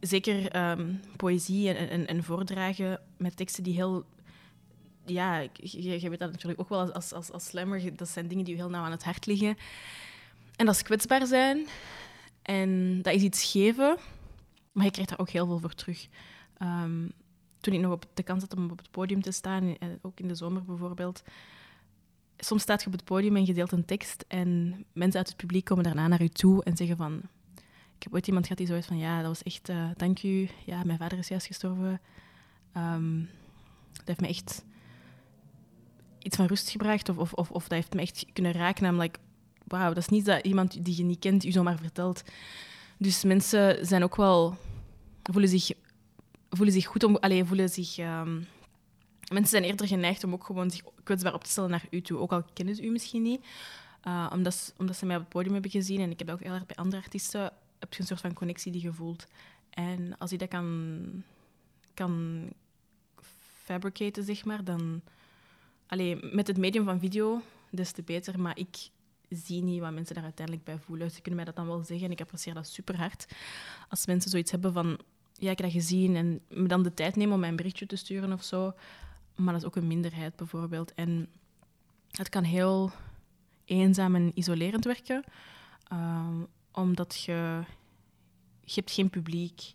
zeker 0.00 0.70
um, 0.70 1.00
poëzie 1.16 1.68
en, 1.68 1.88
en, 1.88 2.06
en, 2.06 2.24
voordragen 2.24 3.00
met 3.16 3.36
teksten 3.36 3.62
die 3.62 3.74
heel... 3.74 4.04
Ja, 5.04 5.38
je, 5.38 6.00
je 6.00 6.08
weet 6.08 6.18
dat 6.18 6.30
natuurlijk 6.32 6.60
ook 6.60 6.68
wel 6.68 6.92
als, 6.92 7.12
als, 7.12 7.30
als 7.32 7.46
slammer. 7.46 7.96
Dat 7.96 8.08
zijn 8.08 8.28
dingen 8.28 8.44
die 8.44 8.54
je 8.54 8.60
heel 8.60 8.70
nauw 8.70 8.84
aan 8.84 8.90
het 8.90 9.04
hart 9.04 9.26
liggen. 9.26 9.56
En 10.56 10.66
dat 10.66 10.74
is 10.74 10.82
kwetsbaar 10.82 11.26
zijn. 11.26 11.66
En 12.42 13.02
dat 13.02 13.14
is 13.14 13.22
iets 13.22 13.50
geven. 13.50 13.96
Maar 14.72 14.84
je 14.84 14.90
krijgt 14.90 15.10
daar 15.10 15.20
ook 15.20 15.30
heel 15.30 15.46
veel 15.46 15.58
voor 15.58 15.74
terug. 15.74 16.08
Um, 16.62 17.12
toen 17.60 17.74
ik 17.74 17.80
nog 17.80 17.92
op 17.92 18.06
de 18.14 18.22
kans 18.22 18.42
had 18.42 18.56
om 18.56 18.70
op 18.70 18.78
het 18.78 18.90
podium 18.90 19.22
te 19.22 19.30
staan, 19.30 19.76
eh, 19.76 19.88
ook 20.02 20.20
in 20.20 20.28
de 20.28 20.34
zomer 20.34 20.64
bijvoorbeeld, 20.64 21.22
soms 22.36 22.62
staat 22.62 22.80
je 22.80 22.86
op 22.86 22.92
het 22.92 23.04
podium 23.04 23.36
en 23.36 23.46
je 23.46 23.54
deelt 23.54 23.72
een 23.72 23.84
tekst 23.84 24.24
en 24.28 24.84
mensen 24.92 25.18
uit 25.18 25.28
het 25.28 25.36
publiek 25.36 25.64
komen 25.64 25.84
daarna 25.84 26.08
naar 26.08 26.22
je 26.22 26.28
toe 26.28 26.64
en 26.64 26.76
zeggen 26.76 26.96
van... 26.96 27.22
Ik 27.96 28.08
heb 28.08 28.14
ooit 28.14 28.26
iemand 28.26 28.46
gehad 28.46 28.58
die 28.58 28.66
zo 28.72 28.78
is 28.80 28.86
van, 28.86 28.98
ja, 28.98 29.16
dat 29.18 29.26
was 29.26 29.42
echt, 29.42 29.68
uh, 29.68 29.90
dank 29.96 30.22
u. 30.22 30.48
Ja, 30.66 30.84
mijn 30.84 30.98
vader 30.98 31.18
is 31.18 31.28
juist 31.28 31.46
gestorven. 31.46 32.00
Um, 32.76 33.28
dat 33.92 34.06
heeft 34.06 34.20
me 34.20 34.28
echt 34.28 34.64
iets 36.18 36.36
van 36.36 36.46
rust 36.46 36.70
gebracht 36.70 37.08
of, 37.08 37.16
of, 37.16 37.32
of, 37.32 37.50
of 37.50 37.62
dat 37.62 37.72
heeft 37.72 37.94
me 37.94 38.00
echt 38.00 38.26
kunnen 38.32 38.52
raken. 38.52 38.82
Namelijk, 38.82 39.18
dat 39.78 39.96
is 39.96 40.08
niet 40.08 40.24
dat 40.24 40.44
iemand 40.44 40.84
die 40.84 40.96
je 40.96 41.04
niet 41.04 41.18
kent 41.18 41.44
u 41.44 41.50
zomaar 41.50 41.78
vertelt. 41.78 42.22
Dus 42.98 43.24
mensen 43.24 43.86
zijn 43.86 44.02
ook 44.02 44.16
wel, 44.16 44.56
voelen 45.22 45.48
zich 45.48 45.70
voelen 46.52 46.74
zich 46.74 46.86
goed 46.86 47.04
om... 47.04 47.16
Allee, 47.16 47.44
voelen 47.44 47.68
zich... 47.68 47.98
Um, 47.98 48.46
mensen 49.28 49.50
zijn 49.50 49.64
eerder 49.64 49.86
geneigd 49.86 50.24
om 50.24 50.32
ook 50.32 50.44
gewoon 50.44 50.70
zich 50.70 50.82
kwetsbaar 51.02 51.34
op 51.34 51.44
te 51.44 51.50
stellen 51.50 51.70
naar 51.70 51.86
u 51.90 52.00
toe. 52.00 52.18
Ook 52.18 52.32
al 52.32 52.44
kennen 52.52 52.74
ze 52.74 52.82
u 52.82 52.90
misschien 52.90 53.22
niet. 53.22 53.44
Uh, 54.04 54.30
omdat, 54.32 54.74
omdat 54.78 54.96
ze 54.96 55.06
mij 55.06 55.16
op 55.16 55.22
het 55.22 55.30
podium 55.30 55.52
hebben 55.52 55.70
gezien. 55.70 56.00
En 56.00 56.10
ik 56.10 56.18
heb 56.18 56.28
dat 56.28 56.36
ook 56.36 56.42
heel 56.42 56.54
erg 56.54 56.66
bij 56.66 56.76
andere 56.76 57.02
artiesten. 57.02 57.40
Heb 57.78 57.94
je 57.94 58.00
een 58.00 58.06
soort 58.06 58.20
van 58.20 58.32
connectie 58.32 58.72
die 58.72 58.82
je 58.82 58.92
voelt. 58.92 59.26
En 59.70 60.18
als 60.18 60.30
je 60.30 60.38
dat 60.38 60.48
kan, 60.48 61.00
kan 61.94 62.42
fabricaten, 63.64 64.24
zeg 64.24 64.44
maar, 64.44 64.64
dan... 64.64 65.00
Allee, 65.86 66.16
met 66.32 66.46
het 66.46 66.56
medium 66.56 66.84
van 66.84 66.98
video, 66.98 67.42
des 67.70 67.92
te 67.92 68.02
beter. 68.02 68.40
Maar 68.40 68.58
ik 68.58 68.76
zie 69.36 69.62
niet 69.62 69.80
wat 69.80 69.92
mensen 69.92 70.14
daar 70.14 70.24
uiteindelijk 70.24 70.66
bij 70.66 70.78
voelen. 70.78 71.10
Ze 71.10 71.20
kunnen 71.20 71.36
mij 71.36 71.44
dat 71.44 71.56
dan 71.56 71.66
wel 71.66 71.84
zeggen 71.84 72.06
en 72.06 72.12
ik 72.12 72.20
apprecieer 72.20 72.54
dat 72.54 72.66
super 72.66 72.96
hard. 72.96 73.26
Als 73.88 74.06
mensen 74.06 74.30
zoiets 74.30 74.50
hebben 74.50 74.72
van, 74.72 74.98
ja, 75.32 75.50
ik 75.50 75.58
heb 75.58 75.72
dat 75.72 75.82
gezien 75.82 76.16
en 76.16 76.40
me 76.48 76.68
dan 76.68 76.82
de 76.82 76.94
tijd 76.94 77.16
nemen 77.16 77.34
om 77.34 77.40
mij 77.40 77.48
een 77.48 77.56
berichtje 77.56 77.86
te 77.86 77.96
sturen 77.96 78.32
of 78.32 78.42
zo. 78.42 78.72
Maar 79.36 79.52
dat 79.52 79.62
is 79.62 79.68
ook 79.68 79.76
een 79.76 79.86
minderheid 79.86 80.36
bijvoorbeeld. 80.36 80.94
En 80.94 81.28
het 82.10 82.28
kan 82.28 82.42
heel 82.42 82.92
eenzaam 83.64 84.14
en 84.14 84.32
isolerend 84.34 84.84
werken, 84.84 85.24
ehm, 85.84 86.36
omdat 86.72 87.22
je, 87.22 87.62
je 88.64 88.74
hebt 88.74 88.90
geen 88.90 89.10
publiek 89.10 89.74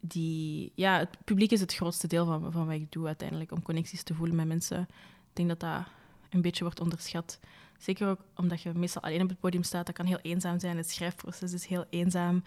die... 0.00 0.72
Ja, 0.74 0.98
het 0.98 1.18
publiek 1.24 1.50
is 1.50 1.60
het 1.60 1.74
grootste 1.74 2.06
deel 2.06 2.26
van, 2.26 2.52
van 2.52 2.66
wat 2.66 2.74
ik 2.74 2.92
doe 2.92 3.06
uiteindelijk, 3.06 3.52
om 3.52 3.62
connecties 3.62 4.02
te 4.02 4.14
voelen 4.14 4.36
met 4.36 4.46
mensen. 4.46 4.80
Ik 4.80 5.32
denk 5.32 5.48
dat 5.48 5.60
dat 5.60 5.86
een 6.30 6.40
beetje 6.40 6.64
wordt 6.64 6.80
onderschat. 6.80 7.40
Zeker 7.78 8.08
ook 8.08 8.20
omdat 8.34 8.62
je 8.62 8.72
meestal 8.74 9.02
alleen 9.02 9.22
op 9.22 9.28
het 9.28 9.40
podium 9.40 9.62
staat. 9.62 9.86
Dat 9.86 9.94
kan 9.94 10.06
heel 10.06 10.18
eenzaam 10.22 10.58
zijn. 10.58 10.76
Het 10.76 10.90
schrijfproces 10.90 11.52
is 11.52 11.66
heel 11.66 11.84
eenzaam. 11.90 12.44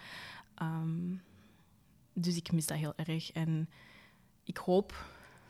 Ehm, 0.56 1.16
dus 2.14 2.36
ik 2.36 2.52
mis 2.52 2.68
dat 2.68 2.78
heel 2.78 2.94
erg. 2.96 3.32
En 3.32 3.70
ik 4.44 4.58
hoop 4.58 5.06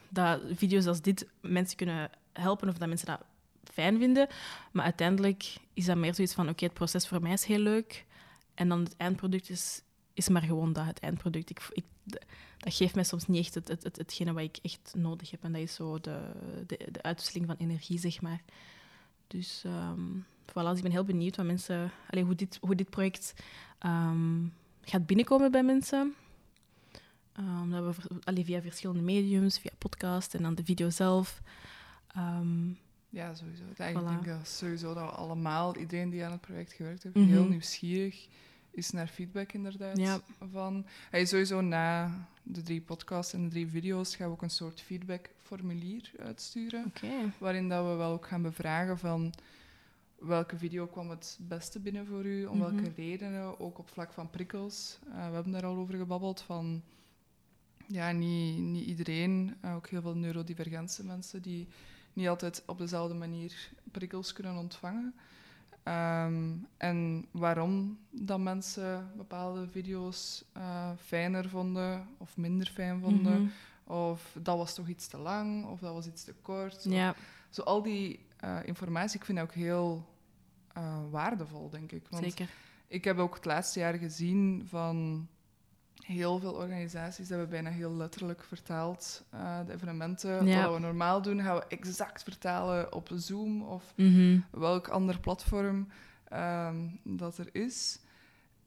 dat 0.09 0.41
video's 0.53 0.85
als 0.85 1.01
dit 1.01 1.27
mensen 1.41 1.77
kunnen 1.77 2.09
helpen 2.33 2.69
of 2.69 2.77
dat 2.77 2.87
mensen 2.87 3.07
dat 3.07 3.21
fijn 3.63 3.97
vinden. 3.97 4.27
Maar 4.71 4.83
uiteindelijk 4.83 5.55
is 5.73 5.85
dat 5.85 5.97
meer 5.97 6.15
zoiets 6.15 6.33
van: 6.33 6.49
oké, 6.49 6.65
het 6.65 6.73
proces 6.73 7.07
voor 7.07 7.21
mij 7.21 7.33
is 7.33 7.45
heel 7.45 7.59
leuk. 7.59 8.05
En 8.53 8.69
dan 8.69 8.79
het 8.79 8.97
eindproduct 8.97 9.49
is, 9.49 9.81
is 10.13 10.29
maar 10.29 10.41
gewoon 10.41 10.73
dat, 10.73 10.85
het 10.85 10.99
eindproduct. 10.99 11.49
Ik, 11.49 11.61
dat 12.09 12.73
geeft 12.73 12.95
mij 12.95 13.03
soms 13.03 13.27
niet 13.27 13.39
echt 13.45 13.55
het, 13.55 13.67
het, 13.67 13.83
het, 13.83 13.97
hetgene 13.97 14.33
wat 14.33 14.43
ik 14.43 14.57
echt 14.61 14.93
nodig 14.97 15.31
heb. 15.31 15.43
En 15.43 15.51
dat 15.51 15.61
is 15.61 15.73
zo 15.73 15.99
de, 15.99 16.31
de, 16.67 16.87
de 16.91 17.01
uitwisseling 17.01 17.45
van 17.47 17.55
energie, 17.57 17.99
zeg 17.99 18.21
maar. 18.21 18.41
Dus 19.27 19.63
um, 19.65 20.25
voilà, 20.45 20.75
ik 20.75 20.81
ben 20.81 20.91
heel 20.91 21.03
benieuwd 21.03 21.35
wat 21.35 21.45
mensen, 21.45 21.91
allez, 22.09 22.25
hoe, 22.25 22.35
dit, 22.35 22.57
hoe 22.61 22.75
dit 22.75 22.89
project 22.89 23.33
um, 23.85 24.53
gaat 24.81 25.05
binnenkomen 25.05 25.51
bij 25.51 25.63
mensen. 25.63 26.15
Um, 27.39 27.71
dat 27.71 27.95
we 27.95 28.03
allee, 28.23 28.45
via 28.45 28.61
verschillende 28.61 29.01
mediums, 29.01 29.59
via 29.59 29.71
podcast 29.77 30.33
en 30.33 30.41
dan 30.43 30.55
de 30.55 30.63
video 30.63 30.89
zelf. 30.89 31.41
ja, 33.09 33.33
sowieso. 33.33 33.63
Ik 33.69 33.77
denk 33.77 34.25
dat 34.25 34.47
sowieso 34.47 34.93
dat 34.93 35.09
we 35.09 35.11
allemaal, 35.11 35.77
iedereen 35.77 36.09
die 36.09 36.25
aan 36.25 36.31
het 36.31 36.41
project 36.41 36.73
gewerkt 36.73 37.03
heeft, 37.03 37.15
heel 37.15 37.41
mhm. 37.41 37.49
nieuwsgierig 37.49 38.27
is 38.71 38.91
naar 38.91 39.07
feedback 39.07 39.53
inderdaad. 39.53 39.97
Ja. 39.97 40.19
Van, 40.51 40.85
hij 41.09 41.25
sowieso 41.25 41.61
na 41.61 42.11
de 42.43 42.61
drie 42.61 42.81
podcasts 42.81 43.33
en 43.33 43.43
de 43.43 43.49
drie 43.49 43.67
video's 43.67 44.15
gaan 44.15 44.27
we 44.27 44.33
ook 44.33 44.41
een 44.41 44.49
soort 44.49 44.81
feedbackformulier 44.81 46.11
uitsturen. 46.19 46.93
Waarin 47.37 47.69
dat 47.69 47.85
we 47.85 47.93
wel 47.93 48.11
ook 48.11 48.27
gaan 48.27 48.41
bevragen 48.41 48.97
van 48.97 49.33
welke 50.19 50.57
video 50.57 50.87
kwam 50.87 51.09
het 51.09 51.37
beste 51.41 51.79
binnen 51.79 52.05
voor 52.05 52.25
u, 52.25 52.45
om 52.45 52.59
welke 52.59 52.73
mhm. 52.73 52.91
redenen, 52.95 53.59
ook 53.59 53.77
op 53.77 53.89
vlak 53.89 54.13
van 54.13 54.29
prikkels. 54.29 54.99
Uh, 55.07 55.27
we 55.27 55.33
hebben 55.33 55.51
daar 55.51 55.65
al 55.65 55.75
over 55.75 55.95
gebabbeld 55.95 56.41
van 56.41 56.81
ja, 57.87 58.11
niet, 58.11 58.57
niet 58.57 58.85
iedereen, 58.85 59.55
uh, 59.65 59.75
ook 59.75 59.87
heel 59.87 60.01
veel 60.01 60.15
neurodivergente 60.15 61.05
mensen 61.05 61.41
die 61.41 61.67
niet 62.13 62.27
altijd 62.27 62.63
op 62.65 62.77
dezelfde 62.77 63.13
manier 63.13 63.71
prikkels 63.91 64.33
kunnen 64.33 64.57
ontvangen. 64.57 65.13
Ehm, 65.83 66.53
en 66.77 67.25
waarom 67.31 67.99
dat 68.09 68.39
mensen 68.39 69.11
bepaalde 69.17 69.67
video's 69.67 70.43
uh, 70.57 70.89
fijner 70.97 71.49
vonden 71.49 72.07
of 72.17 72.37
minder 72.37 72.67
fijn 72.67 72.99
vonden. 72.99 73.41
Mhm. 73.41 73.93
Of 73.93 74.35
dat 74.41 74.57
was 74.57 74.73
toch 74.75 74.87
iets 74.87 75.07
te 75.07 75.17
lang, 75.17 75.65
of 75.65 75.79
dat 75.79 75.93
was 75.93 76.07
iets 76.07 76.23
te 76.23 76.33
kort. 76.41 76.83
Ja. 76.83 77.15
Zo 77.49 77.61
al 77.61 77.81
die 77.81 78.25
uh, 78.43 78.57
informatie, 78.63 79.19
ik 79.19 79.25
vind 79.25 79.37
dat 79.37 79.47
ook 79.47 79.53
heel 79.53 80.05
uh, 80.77 80.97
waardevol, 81.09 81.69
denk 81.69 81.91
ik. 81.91 82.07
Want 82.09 82.23
Zeker. 82.23 82.49
Ik 82.87 83.03
heb 83.03 83.17
ook 83.17 83.35
het 83.35 83.45
laatste 83.45 83.79
jaar 83.79 83.93
gezien 83.93 84.65
van 84.67 85.27
heel 86.05 86.39
veel 86.39 86.53
organisaties 86.53 87.29
hebben 87.29 87.49
bijna 87.49 87.69
heel 87.69 87.93
letterlijk 87.93 88.43
vertaald 88.43 89.23
uh, 89.33 89.59
de 89.65 89.73
evenementen. 89.73 90.45
Ja. 90.45 90.63
Wat 90.63 90.73
we 90.73 90.79
normaal 90.79 91.21
doen, 91.21 91.41
gaan 91.41 91.55
we 91.55 91.65
exact 91.67 92.23
vertalen 92.23 92.93
op 92.93 93.09
Zoom 93.15 93.61
of 93.61 93.93
mhm. 93.95 94.39
welk 94.51 94.87
ander 94.87 95.19
platform 95.19 95.87
um, 96.33 96.99
dat 97.03 97.37
er 97.37 97.49
is. 97.51 97.99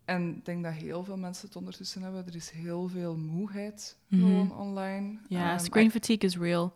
En 0.04 0.36
ik 0.36 0.44
denk 0.44 0.62
dat 0.64 0.72
heel 0.72 1.04
veel 1.04 1.16
mensen 1.16 1.46
het 1.46 1.56
ondertussen 1.56 2.02
hebben. 2.02 2.26
Er 2.26 2.34
is 2.34 2.50
heel 2.50 2.88
veel 2.88 3.16
moeheid 3.16 3.96
mm 4.06 4.20
gewoon 4.20 4.56
online. 4.56 5.18
Ja, 5.28 5.52
um, 5.52 5.58
screen 5.58 5.90
fatigue 5.90 6.28
is 6.28 6.38
real. 6.38 6.74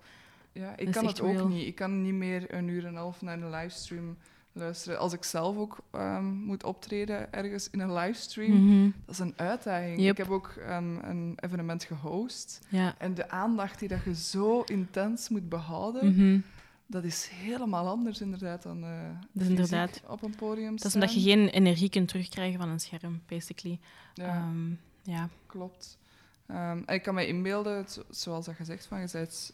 Ja, 0.52 0.76
ik 0.76 0.90
kan 0.90 1.06
het 1.06 1.20
ook 1.20 1.48
niet. 1.48 1.66
Ik 1.66 1.74
kan 1.74 2.02
niet 2.02 2.14
meer 2.14 2.54
een 2.54 2.68
uur 2.68 2.82
en 2.82 2.88
een 2.88 2.96
half 2.96 3.22
naar 3.22 3.42
een 3.42 3.50
livestream 3.50 4.16
luisteren. 4.56 4.98
Als 4.98 5.12
ik 5.12 5.24
zelf 5.24 5.56
ook 5.56 5.78
um, 5.92 6.24
moet 6.24 6.64
optreden 6.64 7.32
ergens 7.32 7.70
in 7.70 7.80
een 7.80 7.92
livestream, 7.92 8.52
mm 8.52 8.94
dat 9.04 9.14
is 9.14 9.20
een 9.20 9.34
uitdaging. 9.36 9.98
Ik 9.98 10.16
heb 10.16 10.30
ook 10.30 10.54
um, 10.68 10.98
een 10.98 11.38
evenement 11.40 11.84
gehost. 11.84 12.60
Ja. 12.68 12.94
En 12.98 13.14
de 13.14 13.30
aandacht 13.30 13.78
die 13.78 13.88
dat 13.88 14.04
je 14.04 14.14
zo 14.14 14.60
intens 14.60 15.28
moet 15.28 15.48
behouden, 15.48 16.16
mm 16.16 16.42
dat 16.88 17.04
is 17.04 17.28
helemaal 17.32 17.88
anders 17.88 18.20
inderdaad 18.20 18.62
dan 18.62 18.84
uh, 18.84 18.90
dus 19.32 19.46
inderdaad. 19.46 20.02
op 20.08 20.22
een 20.22 20.34
podium 20.36 20.76
Dat 20.76 20.84
is 20.84 20.94
omdat 20.94 21.14
je 21.14 21.20
geen 21.20 21.48
energie 21.48 21.90
kunt 21.90 22.08
terugkrijgen 22.08 22.58
van 22.58 22.68
een 22.68 22.80
scherm, 22.80 23.22
basically. 23.26 23.78
Ja, 24.14 24.48
um, 24.48 24.78
ja. 25.02 25.28
klopt. 25.46 25.98
en 26.46 26.82
ik 26.86 27.02
kan 27.02 27.14
me 27.14 27.26
inbeelden, 27.26 27.86
zoals 28.10 28.44
dat 28.44 28.54
gezegd, 28.54 28.86
van 28.86 29.00
je 29.00 29.08
bent 29.12 29.52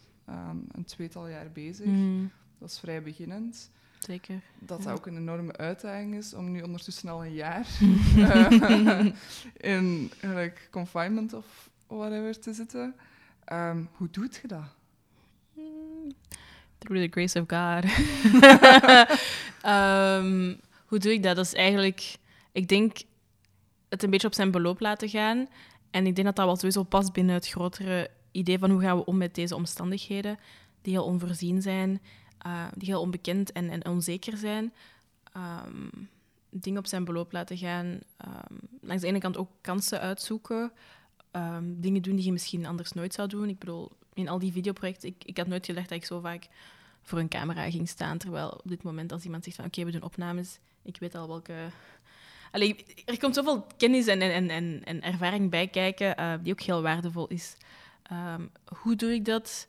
een 0.73 0.85
tweetal 0.85 1.29
jaar 1.29 1.51
bezig. 1.51 1.87
Mhm. 1.87 2.25
Dat 2.59 2.71
is 2.71 2.79
vrij 2.79 3.03
beginnend. 3.03 3.71
Zeker. 4.07 4.41
Dat 4.59 4.83
dat 4.83 4.93
ook 4.93 5.07
een 5.07 5.17
enorme 5.17 5.57
uitdaging 5.57 6.15
is 6.15 6.35
om 6.35 6.51
nu 6.51 6.63
ondertussen 6.63 7.09
al 7.09 7.25
een 7.25 7.35
jaar 7.35 7.67
uh, 8.17 9.01
in 9.57 10.11
like, 10.21 10.61
confinement 10.71 11.33
of 11.33 11.71
whatever 11.87 12.41
te 12.41 12.53
zitten. 12.53 12.95
Um, 13.53 13.89
hoe 13.93 14.09
doet 14.11 14.39
je 14.43 14.49
dat? 14.49 14.65
Through 16.79 17.03
the 17.03 17.09
grace 17.11 17.41
of 17.41 17.47
God. 17.47 17.85
um, 19.65 20.61
hoe 20.89 20.99
doe 20.99 21.13
ik 21.13 21.23
dat? 21.23 21.37
Dat 21.37 21.45
is 21.45 21.55
eigenlijk, 21.55 22.17
ik 22.53 22.69
denk, 22.69 22.97
het 23.89 24.03
een 24.03 24.11
beetje 24.11 24.27
op 24.27 24.35
zijn 24.35 24.51
beloop 24.51 24.81
laten 24.81 25.09
gaan. 25.09 25.49
En 25.91 26.07
ik 26.07 26.15
denk 26.15 26.27
dat 26.27 26.37
dat 26.37 26.47
wel 26.47 26.57
sowieso 26.57 26.83
past 26.83 27.13
binnen 27.13 27.35
het 27.35 27.49
grotere 27.49 28.11
idee 28.33 28.59
van 28.59 28.71
hoe 28.71 28.81
gaan 28.81 28.97
we 28.97 29.05
om 29.05 29.17
met 29.17 29.35
deze 29.35 29.55
omstandigheden, 29.55 30.39
die 30.83 30.93
heel 30.93 31.05
onvoorzien 31.05 31.63
zijn 31.63 32.01
uh, 32.47 32.67
die 32.75 32.89
heel 32.89 33.01
onbekend 33.01 33.53
en, 33.53 33.71
en 33.71 33.87
onzeker 33.87 34.37
zijn. 34.37 34.73
Um, 35.37 36.09
dingen 36.51 36.79
op 36.79 36.87
zijn 36.87 37.05
beloop 37.05 37.33
laten 37.33 37.57
gaan. 37.57 37.87
Um, 37.87 38.59
langs 38.81 39.03
de 39.03 39.09
ene 39.09 39.19
kant 39.19 39.37
ook 39.37 39.51
kansen 39.61 40.01
uitzoeken. 40.01 40.73
Um, 41.33 41.81
dingen 41.81 42.03
doen 42.03 42.17
die 42.17 42.25
je 42.25 42.33
misschien 42.33 42.67
anders 42.67 42.93
nooit 42.93 43.15
zou 43.15 43.29
doen. 43.29 43.49
Ik 43.49 43.59
bedoel, 43.59 43.91
in 44.15 44.29
al 44.29 44.39
die 44.39 44.53
videoprojecten, 44.53 45.09
ik, 45.09 45.25
ik 45.25 45.37
had 45.37 45.47
nooit 45.47 45.67
gedacht 45.67 45.89
dat 45.89 45.99
ik 45.99 46.05
zo 46.05 46.21
vaak 46.21 46.49
voor 47.03 47.19
een 47.19 47.29
camera 47.29 47.71
ging 47.71 47.89
staan. 47.89 48.19
Terwijl 48.19 48.49
op 48.49 48.69
dit 48.69 48.83
moment, 48.83 49.13
als 49.13 49.25
iemand 49.25 49.45
zegt 49.45 49.57
van 49.57 49.65
oké, 49.65 49.85
we 49.85 49.91
doen 49.91 50.03
opnames, 50.03 50.59
ik 50.83 50.97
weet 50.97 51.15
al 51.15 51.29
welke. 51.29 51.55
Allee, 52.51 52.85
er 53.05 53.19
komt 53.19 53.35
zoveel 53.35 53.67
kennis 53.77 54.07
en, 54.07 54.21
en, 54.21 54.51
en, 54.51 54.81
en 54.85 55.03
ervaring 55.03 55.51
bij 55.51 55.69
kijken, 55.69 56.21
uh, 56.21 56.35
die 56.43 56.53
ook 56.53 56.61
heel 56.61 56.83
waardevol 56.83 57.29
is. 57.29 57.57
hoe 58.65 58.97
doe 58.97 59.13
ik 59.13 59.25
dat? 59.25 59.67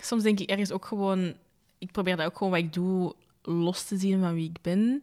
Soms 0.00 0.22
denk 0.22 0.40
ik 0.40 0.50
ergens 0.50 0.70
ook 0.70 0.84
gewoon... 0.84 1.34
Ik 1.78 1.92
probeer 1.92 2.16
dat 2.16 2.26
ook 2.26 2.36
gewoon 2.36 2.52
wat 2.52 2.62
ik 2.62 2.72
doe 2.72 3.14
los 3.42 3.84
te 3.84 3.96
zien 3.96 4.20
van 4.20 4.34
wie 4.34 4.48
ik 4.48 4.60
ben. 4.60 5.02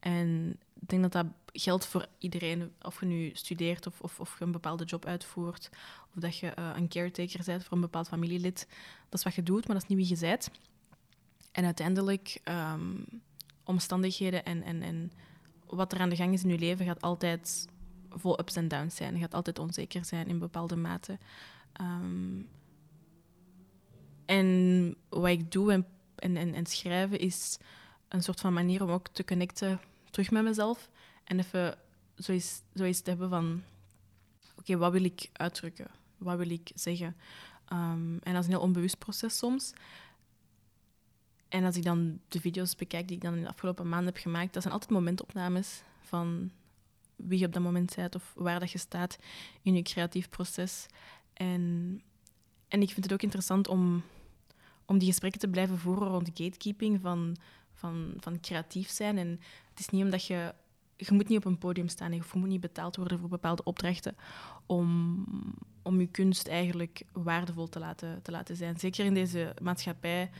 En 0.00 0.58
ik 0.80 0.88
denk 0.88 1.02
dat 1.02 1.12
dat 1.12 1.26
geldt 1.52 1.86
voor 1.86 2.06
iedereen. 2.18 2.72
Of 2.82 3.00
je 3.00 3.06
nu 3.06 3.30
studeert 3.34 3.86
of, 3.86 4.00
of, 4.00 4.20
of 4.20 4.38
je 4.38 4.44
een 4.44 4.52
bepaalde 4.52 4.84
job 4.84 5.06
uitvoert. 5.06 5.68
Of 6.14 6.20
dat 6.20 6.38
je 6.38 6.52
uh, 6.58 6.70
een 6.74 6.88
caretaker 6.88 7.44
bent 7.44 7.64
voor 7.64 7.72
een 7.72 7.80
bepaald 7.80 8.08
familielid. 8.08 8.66
Dat 9.08 9.18
is 9.18 9.24
wat 9.24 9.34
je 9.34 9.42
doet, 9.42 9.66
maar 9.66 9.76
dat 9.76 9.82
is 9.82 9.96
niet 9.96 10.08
wie 10.08 10.16
je 10.16 10.26
bent. 10.26 10.50
En 11.52 11.64
uiteindelijk, 11.64 12.40
um, 12.44 13.04
omstandigheden 13.64 14.44
en, 14.44 14.62
en, 14.62 14.82
en 14.82 15.12
wat 15.66 15.92
er 15.92 16.00
aan 16.00 16.08
de 16.08 16.16
gang 16.16 16.32
is 16.32 16.42
in 16.42 16.50
je 16.50 16.58
leven 16.58 16.86
gaat 16.86 17.02
altijd 17.02 17.68
vol 18.10 18.40
ups 18.40 18.56
en 18.56 18.68
downs 18.68 18.96
zijn. 18.96 19.14
Je 19.14 19.20
gaat 19.20 19.34
altijd 19.34 19.58
onzeker 19.58 20.04
zijn 20.04 20.26
in 20.26 20.38
bepaalde 20.38 20.76
mate. 20.76 21.18
Um, 21.80 22.48
en 24.28 24.94
wat 25.08 25.28
ik 25.28 25.52
doe 25.52 25.72
en, 25.72 25.86
en, 26.36 26.54
en, 26.54 26.66
schrijven 26.66 27.18
is 27.18 27.58
een 28.08 28.22
soort 28.22 28.40
van 28.40 28.52
manier 28.52 28.82
om 28.82 28.90
ook 28.90 29.08
te 29.08 29.24
connecten 29.24 29.80
terug 30.10 30.30
met 30.30 30.42
mezelf. 30.42 30.90
En 31.24 31.38
even 31.38 31.78
zoiets, 32.14 32.62
zoiets 32.74 33.00
te 33.00 33.10
hebben 33.10 33.28
van... 33.28 33.62
Oké, 34.58 34.76
wat 34.76 34.92
wil 34.92 35.04
ik 35.04 35.28
uitdrukken? 35.32 35.86
Wat 36.18 36.38
wil 36.38 36.50
ik 36.50 36.70
zeggen? 36.74 37.16
Um, 37.72 38.18
en 38.22 38.32
dat 38.32 38.40
is 38.40 38.44
een 38.44 38.52
heel 38.52 38.60
onbewust 38.60 38.98
proces 38.98 39.38
soms. 39.38 39.72
En 41.48 41.64
als 41.64 41.76
ik 41.76 41.84
dan 41.84 42.20
de 42.28 42.40
video's 42.40 42.76
bekijk 42.76 43.08
die 43.08 43.16
ik 43.16 43.22
dan 43.22 43.34
in 43.34 43.42
de 43.42 43.48
afgelopen 43.48 43.88
maanden 43.88 44.12
heb 44.12 44.22
gemaakt, 44.22 44.52
dat 44.52 44.62
zijn 44.62 44.74
altijd 44.74 44.92
momentopnames 44.92 45.82
van 46.00 46.50
wie 47.16 47.38
je 47.38 47.46
op 47.46 47.52
dat 47.52 47.62
moment 47.62 47.94
bent 47.94 48.14
of 48.14 48.32
waar 48.34 48.60
dat 48.60 48.70
je 48.70 48.78
staat 48.78 49.18
in 49.62 49.74
je 49.74 49.82
creatief 49.82 50.28
proces. 50.28 50.86
En, 51.32 52.02
en 52.68 52.82
ik 52.82 52.90
vind 52.90 53.04
het 53.04 53.12
ook 53.12 53.22
interessant 53.22 53.68
om, 53.68 54.02
om 54.88 54.98
die 54.98 55.08
gesprekken 55.08 55.40
te 55.40 55.48
blijven 55.48 55.78
voeren 55.78 56.08
rond 56.08 56.30
gatekeeping 56.34 57.00
van, 57.02 57.36
van, 57.74 58.12
van 58.20 58.40
creatief 58.40 58.90
zijn. 58.90 59.18
En 59.18 59.40
het 59.70 59.78
is 59.78 59.88
niet 59.88 60.04
omdat 60.04 60.24
je... 60.24 60.54
Je 60.96 61.14
moet 61.14 61.28
niet 61.28 61.38
op 61.38 61.44
een 61.44 61.58
podium 61.58 61.88
staan 61.88 62.10
en 62.10 62.16
je 62.16 62.38
moet 62.38 62.48
niet 62.48 62.60
betaald 62.60 62.96
worden 62.96 63.18
voor 63.18 63.28
bepaalde 63.28 63.64
opdrachten 63.64 64.16
om, 64.66 65.24
om 65.82 66.00
je 66.00 66.06
kunst 66.06 66.48
eigenlijk 66.48 67.02
waardevol 67.12 67.68
te 67.68 67.78
laten, 67.78 68.22
te 68.22 68.30
laten 68.30 68.56
zijn. 68.56 68.78
Zeker 68.78 69.04
in 69.04 69.14
deze 69.14 69.54
maatschappij 69.62 70.30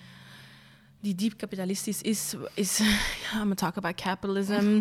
die 1.00 1.14
diep 1.14 1.36
kapitalistisch 1.36 2.02
is, 2.02 2.34
is 2.54 2.80
I'm 3.32 3.38
gonna 3.38 3.54
talk 3.54 3.76
about 3.76 3.94
capitalism. 3.96 4.80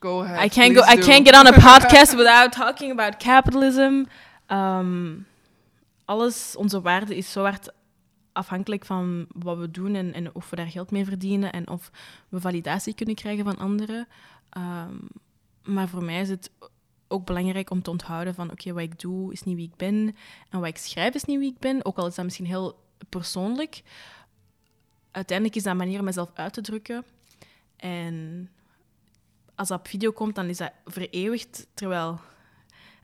Go 0.00 0.22
ahead. 0.22 0.44
I 0.44 0.48
can't 0.48 0.76
go. 0.76 0.82
I 0.82 0.96
can't 0.96 1.26
get 1.26 1.34
on 1.34 1.46
a 1.46 1.52
podcast 1.76 2.14
without 2.14 2.52
talking 2.52 2.92
about 2.92 3.16
capitalism. 3.16 4.04
Um, 4.48 5.26
alles, 6.04 6.56
onze 6.56 6.80
waarde 6.80 7.16
is 7.16 7.32
zo 7.32 7.42
hard 7.42 7.70
afhankelijk 8.38 8.84
van 8.84 9.26
wat 9.28 9.58
we 9.58 9.70
doen 9.70 9.94
en, 9.94 10.34
of 10.34 10.50
we 10.50 10.56
daar 10.56 10.66
geld 10.66 10.90
mee 10.90 11.04
verdienen 11.04 11.52
en 11.52 11.68
of 11.68 11.90
we 12.28 12.40
validatie 12.40 12.94
kunnen 12.94 13.14
krijgen 13.14 13.44
van 13.44 13.58
anderen. 13.58 14.08
Um, 14.56 15.08
maar 15.64 15.88
voor 15.88 16.04
mij 16.04 16.20
is 16.20 16.28
het 16.28 16.50
ook 17.08 17.26
belangrijk 17.26 17.70
om 17.70 17.82
te 17.82 17.90
onthouden 17.90 18.34
van 18.34 18.50
oké, 18.50 18.72
wat 18.72 18.82
ik 18.82 19.00
doe 19.00 19.32
is 19.32 19.42
niet 19.42 19.56
wie 19.56 19.66
ik 19.66 19.76
ben 19.76 20.16
en 20.50 20.60
wat 20.60 20.68
ik 20.68 20.76
schrijf 20.76 21.14
is 21.14 21.24
niet 21.24 21.38
wie 21.38 21.52
ik 21.52 21.58
ben, 21.58 21.84
ook 21.84 21.96
al 21.96 22.06
is 22.06 22.14
dat 22.14 22.24
misschien 22.24 22.46
heel 22.46 22.78
persoonlijk 23.08 23.82
uiteindelijk 25.10 25.56
is 25.56 25.62
dat 25.62 25.72
een 25.72 25.78
manier 25.78 25.98
om 25.98 26.04
mezelf 26.04 26.30
uit 26.34 26.52
te 26.52 26.60
drukken. 26.60 27.04
En 27.76 28.48
als 29.54 29.68
dat 29.68 29.78
op 29.78 29.88
video 29.88 30.10
komt, 30.10 30.34
dan 30.34 30.48
is 30.48 30.56
dat 30.56 30.72
vereeuwigd. 30.84 31.66
Terwijl 31.74 32.20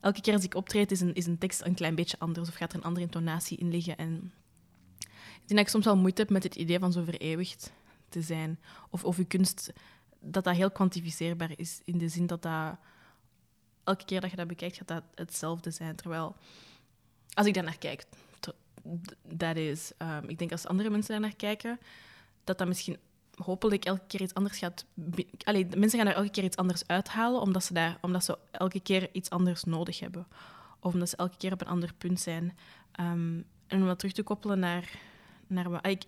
elke 0.01 0.21
keer 0.21 0.35
als 0.35 0.45
ik 0.45 0.55
optreed, 0.55 0.91
is 0.91 1.01
een, 1.01 1.15
is 1.15 1.27
een 1.27 1.39
tekst 1.39 1.65
een 1.65 1.75
klein 1.75 1.95
beetje 1.95 2.19
anders 2.19 2.49
of 2.49 2.55
gaat 2.55 2.73
er 2.73 2.79
een 2.79 2.85
andere 2.85 3.05
intonatie 3.05 3.59
in 3.59 3.71
liggen. 3.71 3.97
En 3.97 4.33
ik 5.45 5.51
denk 5.51 5.61
dat 5.61 5.69
ik 5.69 5.69
soms 5.69 5.85
wel 5.85 5.97
moeite 5.97 6.21
heb 6.21 6.31
met 6.31 6.43
het 6.43 6.55
idee 6.55 6.79
van 6.79 6.93
zo 6.93 7.05
vereeuwigd 7.05 7.73
te 8.09 8.23
zijn. 8.23 8.61
Of, 8.91 9.05
of 9.05 9.17
je 9.17 9.25
kunst, 9.25 9.73
dat 10.21 10.45
dat 10.45 10.55
heel 10.55 10.71
kwantificeerbaar 10.71 11.53
is. 11.57 11.81
In 11.85 11.99
de 11.99 12.09
zin 12.09 12.27
dat 12.27 12.43
dat 12.43 12.77
elke 13.85 14.05
keer 14.05 14.21
dat 14.21 14.31
je 14.31 14.37
dat 14.37 14.47
bekijkt, 14.47 14.77
gaat 14.77 14.89
dat 14.89 15.03
hetzelfde 15.15 15.71
zijn. 15.71 15.97
Terwijl 15.97 16.37
als 17.35 17.47
ik 17.47 17.55
daar 17.55 17.65
naar 17.65 17.79
kijk, 17.79 18.05
dat 19.23 19.57
is. 19.57 19.93
Um, 19.99 20.29
ik 20.29 20.39
denk 20.39 20.53
als 20.53 20.67
andere 20.67 20.91
mensen 20.91 21.11
daar 21.11 21.21
naar 21.21 21.37
kijken, 21.37 21.79
dat 22.45 22.59
dat 22.59 22.69
misschien 22.69 22.99
hopelijk 23.35 23.85
elke 23.85 24.07
keer 24.07 24.23
iets 24.23 24.35
anders 24.35 24.59
gaat. 24.59 24.85
Allee, 25.43 25.67
mensen 25.77 25.99
gaan 25.99 26.09
er 26.09 26.15
elke 26.15 26.31
keer 26.31 26.45
iets 26.45 26.57
anders 26.57 26.87
uithalen, 26.87 27.41
omdat 27.41 27.65
ze, 27.65 27.73
daar, 27.73 27.99
omdat 28.01 28.25
ze 28.25 28.39
elke 28.51 28.81
keer 28.81 29.09
iets 29.13 29.31
anders 29.31 29.65
nodig 29.65 30.01
hebben. 30.01 30.27
Of 30.81 30.93
omdat 30.93 31.09
ze 31.09 31.17
elke 31.17 31.37
keer 31.37 31.53
op 31.53 31.61
een 31.61 31.67
ander 31.67 31.95
punt 31.99 32.21
zijn. 32.21 32.57
Um, 33.01 33.45
en 33.67 33.81
om 33.81 33.87
dat 33.87 33.99
terug 33.99 34.15
te 34.15 34.23
koppelen 34.23 34.59
naar. 34.59 34.99
Naar 35.47 35.89
ik, 35.89 36.05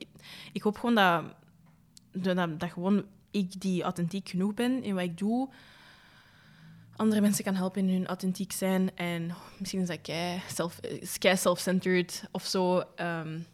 ik 0.53 0.63
hoop 0.63 0.79
gewoon 0.79 0.95
dat, 0.95 1.25
dat, 2.13 2.61
dat 2.61 2.71
gewoon 2.71 3.05
ik 3.31 3.61
die 3.61 3.83
authentiek 3.83 4.29
genoeg 4.29 4.55
ben 4.55 4.83
in 4.83 4.95
wat 4.95 5.05
ik 5.05 5.19
doe 5.19 5.49
andere 6.97 7.21
mensen 7.21 7.45
kan 7.45 7.55
helpen 7.55 7.89
in 7.89 7.95
hun 7.95 8.07
authentiek 8.07 8.53
zijn. 8.53 8.97
En 8.97 9.35
misschien 9.59 9.81
is 9.81 9.87
dat 9.87 10.01
kei 11.19 11.37
self-centered 11.37 12.25
of 12.31 12.45
zo. 12.45 12.83
Um, 12.97 13.47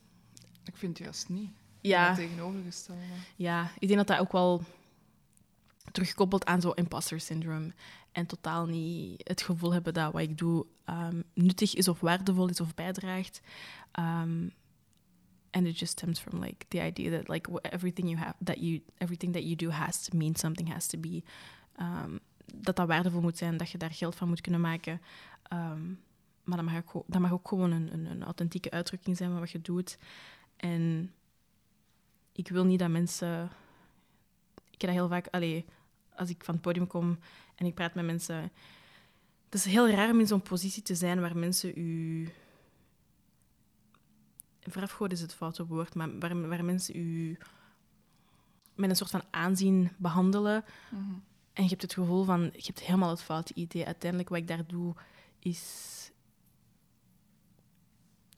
ik 0.64 0.76
vind 0.76 0.98
het 0.98 1.06
juist 1.06 1.28
niet. 1.28 1.50
Ja. 1.80 2.14
Tegenovergestelde. 2.14 3.00
Ja, 3.36 3.70
ik 3.78 3.88
denk 3.88 3.98
dat 3.98 4.06
dat 4.06 4.18
ook 4.18 4.32
wel 4.32 4.62
terugkoppelt 5.92 6.44
aan 6.44 6.60
zo'n 6.60 6.74
imposter 6.74 7.20
syndrome. 7.20 7.72
En 8.12 8.26
totaal 8.26 8.66
niet 8.66 9.28
het 9.28 9.42
gevoel 9.42 9.72
hebben 9.72 9.94
dat 9.94 10.12
wat 10.12 10.22
ik 10.22 10.38
doe 10.38 10.66
um, 10.86 11.24
nuttig 11.34 11.74
is 11.74 11.88
of 11.88 12.00
waardevol 12.00 12.48
is 12.48 12.60
of 12.60 12.74
bijdraagt. 12.74 13.40
Um, 13.98 14.52
and 15.52 15.66
it 15.66 15.78
just 15.78 15.92
stems 15.92 16.20
from 16.20 16.40
like 16.40 16.64
the 16.68 16.80
idea 16.80 17.10
that 17.10 17.28
like 17.28 17.48
everything 17.62 18.08
you 18.08 18.18
have 18.18 18.34
that 18.44 18.58
you 18.58 18.80
everything 18.98 19.32
that 19.32 19.42
you 19.42 19.56
do 19.56 19.70
has 19.70 20.02
to 20.02 20.16
mean 20.16 20.34
something 20.34 20.72
has 20.72 20.86
to 20.86 20.98
be 20.98 21.22
um, 21.80 22.20
dat 22.54 22.76
dat 22.76 22.86
waardevol 22.86 23.20
moet 23.20 23.38
zijn, 23.38 23.56
dat 23.56 23.70
je 23.70 23.78
daar 23.78 23.92
geld 23.92 24.14
van 24.14 24.28
moet 24.28 24.40
kunnen 24.40 24.60
maken. 24.60 25.00
Ehm, 25.42 25.86
maar 26.44 26.56
dat 26.56 26.66
mag, 26.66 26.76
ook, 26.76 27.04
dat 27.06 27.20
mag 27.20 27.32
ook 27.32 27.48
gewoon 27.48 27.70
een, 27.70 27.92
een, 27.92 28.06
een, 28.06 28.22
authentieke 28.22 28.70
uitdrukking 28.70 29.16
zijn 29.16 29.30
van 29.30 29.40
wat 29.40 29.50
je 29.50 29.60
doet. 29.60 29.98
En 30.56 31.12
ik 32.32 32.48
wil 32.48 32.64
niet 32.64 32.78
dat 32.78 32.90
mensen. 32.90 33.44
Ik 34.70 34.80
heb 34.80 34.90
dat 34.90 34.90
heel 34.90 35.08
vaak. 35.08 35.26
Allee, 35.30 35.64
als 36.16 36.30
ik 36.30 36.44
van 36.44 36.54
het 36.54 36.62
podium 36.62 36.86
kom 36.86 37.18
en 37.54 37.66
ik 37.66 37.74
praat 37.74 37.94
met 37.94 38.04
mensen. 38.04 38.50
Het 39.44 39.54
is 39.54 39.64
heel 39.64 39.90
raar 39.90 40.10
om 40.10 40.20
in 40.20 40.26
zo'n 40.26 40.42
positie 40.42 40.82
te 40.82 40.94
zijn 40.94 41.20
waar 41.20 41.36
mensen 41.36 41.72
u. 41.78 42.28
Verafgoden 44.62 45.16
is 45.16 45.22
het 45.22 45.34
foute 45.34 45.66
woord, 45.66 45.94
maar 45.94 46.18
waar, 46.18 46.48
waar 46.48 46.64
mensen 46.64 46.96
u 46.96 47.38
met 48.74 48.90
een 48.90 48.96
soort 48.96 49.10
van 49.10 49.24
aanzien 49.30 49.90
behandelen. 49.96 50.64
Mhm. 50.90 51.02
En 51.52 51.62
je 51.62 51.68
hebt 51.68 51.82
het 51.82 51.94
gevoel 51.94 52.24
van, 52.24 52.40
je 52.42 52.62
hebt 52.66 52.80
helemaal 52.80 53.10
het 53.10 53.22
foute 53.22 53.54
idee. 53.54 53.86
Uiteindelijk, 53.86 54.30
wat 54.30 54.38
ik 54.38 54.48
daar 54.48 54.66
doe, 54.66 54.94
is... 55.38 56.10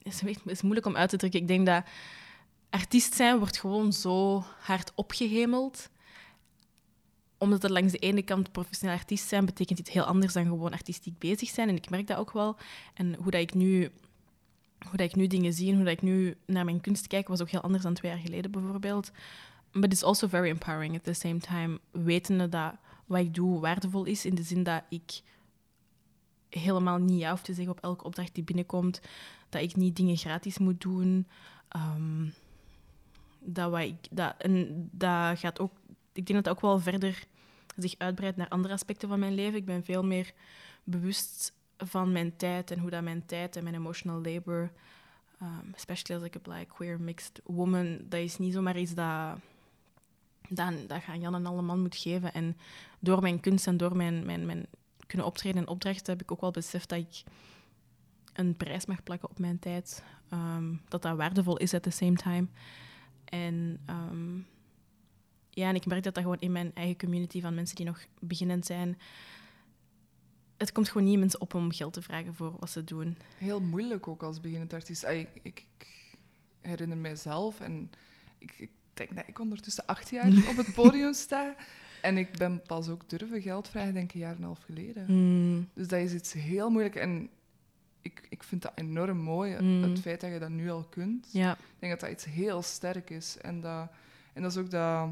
is, 0.02 0.22
is 0.44 0.62
moeilijk 0.62 0.86
om 0.86 0.96
uit 0.96 1.08
te 1.10 1.16
drukken. 1.16 1.40
Ik 1.40 1.48
denk 1.48 1.66
dat 1.66 1.84
artiest 2.70 3.14
zijn 3.14 3.38
wordt 3.38 3.58
gewoon 3.58 3.92
zo 3.92 4.44
hard 4.58 4.92
opgehemeld. 4.94 5.88
Omdat 7.38 7.62
het 7.62 7.70
langs 7.70 7.92
de 7.92 7.98
ene 7.98 8.22
kant 8.22 8.52
professioneel 8.52 8.96
artiest 8.96 9.28
zijn, 9.28 9.44
betekent 9.44 9.78
iets 9.78 9.90
heel 9.90 10.04
anders 10.04 10.32
dan 10.32 10.44
gewoon 10.44 10.72
artistiek 10.72 11.18
bezig 11.18 11.48
zijn. 11.48 11.68
En 11.68 11.76
ik 11.76 11.90
merk 11.90 12.06
dat 12.06 12.16
ook 12.18 12.32
wel. 12.32 12.56
En 12.94 13.14
hoe 13.14 13.30
dat 13.30 13.40
ik 13.40 13.54
nu 13.54 13.90
hoe 14.84 14.96
dat 14.96 15.08
ik 15.08 15.14
nu 15.14 15.26
dingen 15.26 15.52
zie 15.52 15.68
en 15.68 15.74
hoe 15.74 15.84
dat 15.84 15.92
ik 15.92 16.02
nu 16.02 16.36
naar 16.46 16.64
mijn 16.64 16.80
kunst 16.80 17.06
kijk, 17.06 17.28
was 17.28 17.40
ook 17.40 17.50
heel 17.50 17.60
anders 17.60 17.82
dan 17.82 17.94
twee 17.94 18.10
jaar 18.10 18.20
geleden 18.20 18.50
bijvoorbeeld. 18.50 19.10
But 19.72 19.92
it's 19.92 20.02
also 20.02 20.28
very 20.28 20.48
empowering 20.48 20.96
at 20.96 21.04
the 21.04 21.12
same 21.12 21.38
time, 21.38 21.80
wetende 21.90 22.48
dat 22.48 22.74
wat 23.06 23.20
ik 23.20 23.34
doe 23.34 23.60
waardevol 23.60 24.04
is. 24.04 24.24
In 24.24 24.34
de 24.34 24.42
zin 24.42 24.62
dat 24.62 24.82
ik 24.88 25.20
helemaal 26.48 26.98
niet 26.98 27.20
ja 27.20 27.30
hoef 27.30 27.42
te 27.42 27.54
zeggen 27.54 27.72
op 27.72 27.82
elke 27.82 28.04
opdracht 28.04 28.34
die 28.34 28.44
binnenkomt. 28.44 29.00
Dat 29.48 29.62
ik 29.62 29.76
niet 29.76 29.96
dingen 29.96 30.16
gratis 30.16 30.58
moet 30.58 30.80
doen. 30.80 31.26
Um, 31.76 32.34
dat, 33.38 33.70
wat 33.70 33.80
ik, 33.80 33.96
dat, 34.10 34.34
en 34.38 34.88
dat 34.92 35.38
gaat 35.38 35.60
ook, 35.60 35.72
ik 36.12 36.26
denk 36.26 36.28
dat 36.28 36.44
dat 36.44 36.54
ook 36.54 36.60
wel 36.60 36.78
verder 36.78 37.24
zich 37.76 37.94
uitbreidt 37.98 38.36
naar 38.36 38.48
andere 38.48 38.74
aspecten 38.74 39.08
van 39.08 39.18
mijn 39.18 39.34
leven. 39.34 39.58
Ik 39.58 39.64
ben 39.64 39.84
veel 39.84 40.04
meer 40.04 40.32
bewust 40.84 41.52
van 41.76 42.12
mijn 42.12 42.36
tijd 42.36 42.70
en 42.70 42.78
hoe 42.78 42.90
dat 42.90 43.02
mijn 43.02 43.26
tijd 43.26 43.56
en 43.56 43.62
mijn 43.62 43.74
emotional 43.74 44.22
labor, 44.22 44.70
um, 45.42 45.74
especially 45.74 46.20
als 46.20 46.30
ik 46.30 46.34
een 46.34 46.40
black, 46.40 46.68
queer, 46.68 47.00
mixed 47.00 47.40
woman, 47.44 47.98
dat 48.08 48.20
is 48.20 48.38
niet 48.38 48.52
zomaar 48.52 48.78
iets 48.78 48.94
dat 48.94 49.38
dan, 50.48 50.86
dat 50.86 51.02
gaan 51.02 51.20
Jan 51.20 51.34
en 51.34 51.46
alle 51.46 51.62
man 51.62 51.80
moet 51.80 51.96
geven. 51.96 52.32
En 52.32 52.56
door 52.98 53.22
mijn 53.22 53.40
kunst 53.40 53.66
en 53.66 53.76
door 53.76 53.96
mijn, 53.96 54.26
mijn, 54.26 54.46
mijn 54.46 54.66
kunnen 55.06 55.26
optreden 55.26 55.60
en 55.60 55.68
opdrachten 55.68 56.12
heb 56.12 56.22
ik 56.22 56.32
ook 56.32 56.40
wel 56.40 56.50
beseft 56.50 56.88
dat 56.88 56.98
ik 56.98 57.22
een 58.32 58.56
prijs 58.56 58.86
mag 58.86 59.02
plakken 59.02 59.30
op 59.30 59.38
mijn 59.38 59.58
tijd. 59.58 60.02
Um, 60.32 60.80
dat 60.88 61.02
dat 61.02 61.16
waardevol 61.16 61.56
is 61.56 61.74
at 61.74 61.82
the 61.82 61.90
same 61.90 62.16
time. 62.16 62.46
En 63.24 63.80
um, 63.90 64.46
ja, 65.50 65.68
en 65.68 65.74
ik 65.74 65.86
merk 65.86 66.02
dat 66.02 66.14
dat 66.14 66.22
gewoon 66.22 66.40
in 66.40 66.52
mijn 66.52 66.70
eigen 66.74 66.98
community 66.98 67.40
van 67.40 67.54
mensen 67.54 67.76
die 67.76 67.86
nog 67.86 68.04
beginnend 68.20 68.66
zijn. 68.66 68.98
Het 70.56 70.72
komt 70.72 70.88
gewoon 70.88 71.06
niet 71.06 71.18
mensen 71.18 71.40
op 71.40 71.54
om 71.54 71.72
geld 71.72 71.92
te 71.92 72.02
vragen 72.02 72.34
voor 72.34 72.54
wat 72.58 72.70
ze 72.70 72.84
doen. 72.84 73.16
Heel 73.38 73.60
moeilijk 73.60 74.08
ook 74.08 74.22
als 74.22 74.40
beginnend 74.40 74.72
artiest. 74.72 75.04
Ik, 75.04 75.28
ik, 75.42 75.64
ik 75.78 75.86
herinner 76.60 76.96
mijzelf 76.96 77.60
en 77.60 77.90
ik 78.38 78.68
denk 78.94 79.14
dat 79.14 79.24
ik 79.26 79.38
ondertussen 79.38 79.86
acht 79.86 80.10
jaar 80.10 80.26
op 80.50 80.56
het 80.56 80.74
podium 80.74 81.12
sta. 81.12 81.54
En 82.02 82.18
ik 82.18 82.36
ben 82.36 82.62
pas 82.62 82.88
ook 82.88 83.08
durven 83.08 83.42
geld 83.42 83.68
vragen, 83.68 83.94
denk 83.94 84.08
ik, 84.08 84.14
een 84.14 84.20
jaar 84.20 84.30
en 84.30 84.36
een 84.36 84.44
half 84.44 84.62
geleden. 84.62 85.06
Hmm. 85.06 85.68
Dus 85.74 85.88
dat 85.88 86.00
is 86.00 86.12
iets 86.12 86.32
heel 86.32 86.70
moeilijk. 86.70 86.94
En 86.94 87.28
ik, 88.00 88.26
ik 88.28 88.42
vind 88.42 88.62
dat 88.62 88.72
enorm 88.74 89.18
mooi, 89.18 89.52
het 89.52 89.60
hmm. 89.60 89.96
feit 89.96 90.20
dat 90.20 90.32
je 90.32 90.38
dat 90.38 90.48
nu 90.48 90.70
al 90.70 90.84
kunt. 90.84 91.28
Ja. 91.30 91.52
Ik 91.52 91.58
denk 91.78 91.92
dat 91.92 92.00
dat 92.00 92.10
iets 92.10 92.24
heel 92.24 92.62
sterk 92.62 93.10
is. 93.10 93.36
En 93.40 93.60
dat, 93.60 93.90
en 94.32 94.42
dat 94.42 94.50
is 94.50 94.56
ook 94.56 94.70
dat... 94.70 95.08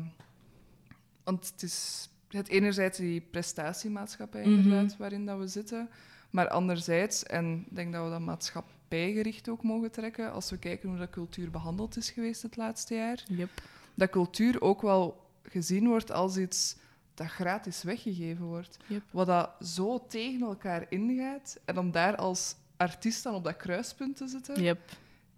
Want 1.24 1.50
het 1.52 1.62
is 1.62 2.08
het 2.32 2.48
enerzijds 2.48 2.98
die 2.98 3.20
prestatiemaatschappij, 3.20 4.46
mhm. 4.46 4.88
waarin 4.98 5.26
dat 5.26 5.38
we 5.38 5.46
zitten. 5.46 5.88
Maar 6.30 6.48
anderzijds, 6.48 7.22
en 7.22 7.64
ik 7.68 7.76
denk 7.76 7.92
dat 7.92 8.04
we 8.04 8.10
dat 8.10 8.20
maatschappijgericht 8.20 9.48
ook 9.48 9.62
mogen 9.62 9.90
trekken, 9.90 10.32
als 10.32 10.50
we 10.50 10.58
kijken 10.58 10.88
hoe 10.88 10.98
dat 10.98 11.10
cultuur 11.10 11.50
behandeld 11.50 11.96
is 11.96 12.10
geweest 12.10 12.42
het 12.42 12.56
laatste 12.56 12.94
jaar. 12.94 13.24
Yep 13.28 13.50
dat 13.94 14.10
cultuur 14.10 14.60
ook 14.60 14.82
wel 14.82 15.30
gezien 15.42 15.86
wordt 15.86 16.12
als 16.12 16.36
iets 16.36 16.76
dat 17.14 17.26
gratis 17.26 17.82
weggegeven 17.82 18.44
wordt. 18.44 18.76
Wat 19.10 19.26
dat 19.26 19.50
zo 19.68 20.06
tegen 20.08 20.40
elkaar 20.40 20.86
ingaat. 20.88 21.60
En 21.64 21.78
om 21.78 21.90
daar 21.90 22.16
als 22.16 22.54
artiest 22.76 23.22
dan 23.22 23.34
op 23.34 23.44
dat 23.44 23.56
kruispunt 23.56 24.16
te 24.16 24.28
zitten, 24.28 24.62
yep. 24.62 24.80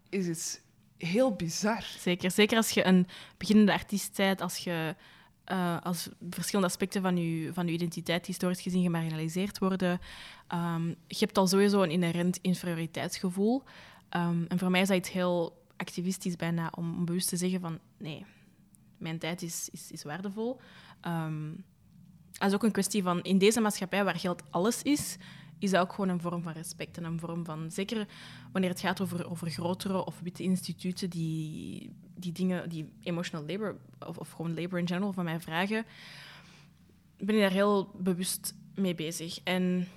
is 0.08 0.26
iets 0.26 0.60
heel 0.98 1.32
bizar. 1.32 1.82
Zeker. 1.82 2.30
Zeker 2.30 2.56
als 2.56 2.70
je 2.70 2.84
een 2.84 3.06
beginnende 3.36 3.72
artiest 3.72 4.16
bent, 4.16 4.40
als 4.40 4.56
je 4.56 4.94
uh, 5.52 5.76
als 5.82 6.08
verschillende 6.30 6.70
aspecten 6.70 7.02
van 7.02 7.16
je, 7.16 7.52
van 7.52 7.66
uw 7.66 7.72
identiteit 7.72 8.26
historisch 8.26 8.60
gezien 8.60 8.82
gemarginaliseerd 8.82 9.58
worden. 9.58 10.00
Um, 10.54 10.88
je 11.06 11.16
hebt 11.18 11.38
al 11.38 11.46
sowieso 11.46 11.82
een 11.82 11.90
inherent 11.90 12.38
inferioriteitsgevoel. 12.42 13.62
Um, 14.10 14.44
en 14.48 14.58
voor 14.58 14.70
mij 14.70 14.80
is 14.80 14.88
dat 14.88 15.06
heel 15.06 15.62
activistisch 15.76 16.36
bijna 16.36 16.72
om, 16.74 16.96
om 16.96 17.04
bewust 17.04 17.28
te 17.28 17.36
zeggen 17.36 17.60
van 17.60 17.78
nee, 17.98 18.24
mijn 18.98 19.18
tijd 19.18 19.42
is, 19.42 19.68
is, 19.72 19.90
is 19.90 20.02
waardevol. 20.02 20.60
Um, 21.06 21.64
dat 22.32 22.48
is 22.48 22.54
ook 22.54 22.62
een 22.62 22.72
kwestie 22.72 23.02
van 23.02 23.22
in 23.22 23.38
deze 23.38 23.60
maatschappij 23.60 24.04
waar 24.04 24.18
geld 24.18 24.42
alles 24.50 24.82
is, 24.82 25.16
is 25.58 25.70
dat 25.70 25.80
ook 25.80 25.92
gewoon 25.92 26.08
een 26.08 26.20
vorm 26.20 26.42
van 26.42 26.52
respect 26.52 26.96
en 26.96 27.04
een 27.04 27.18
vorm 27.18 27.44
van, 27.44 27.70
zeker 27.70 28.06
wanneer 28.52 28.70
het 28.70 28.80
gaat 28.80 29.00
over, 29.00 29.30
over 29.30 29.50
grotere 29.50 30.04
of 30.04 30.20
witte 30.20 30.42
instituten 30.42 31.10
die, 31.10 31.90
die 32.14 32.32
dingen, 32.32 32.68
die 32.68 32.88
emotional 33.02 33.46
labor 33.46 33.76
of, 34.06 34.18
of 34.18 34.30
gewoon 34.30 34.54
labor 34.54 34.78
in 34.78 34.86
general 34.86 35.12
van 35.12 35.24
mij 35.24 35.40
vragen, 35.40 35.84
ben 37.16 37.34
ik 37.34 37.40
daar 37.40 37.50
heel 37.50 37.90
bewust 37.98 38.54
mee 38.74 38.94
bezig. 38.94 39.40
En 39.44 39.88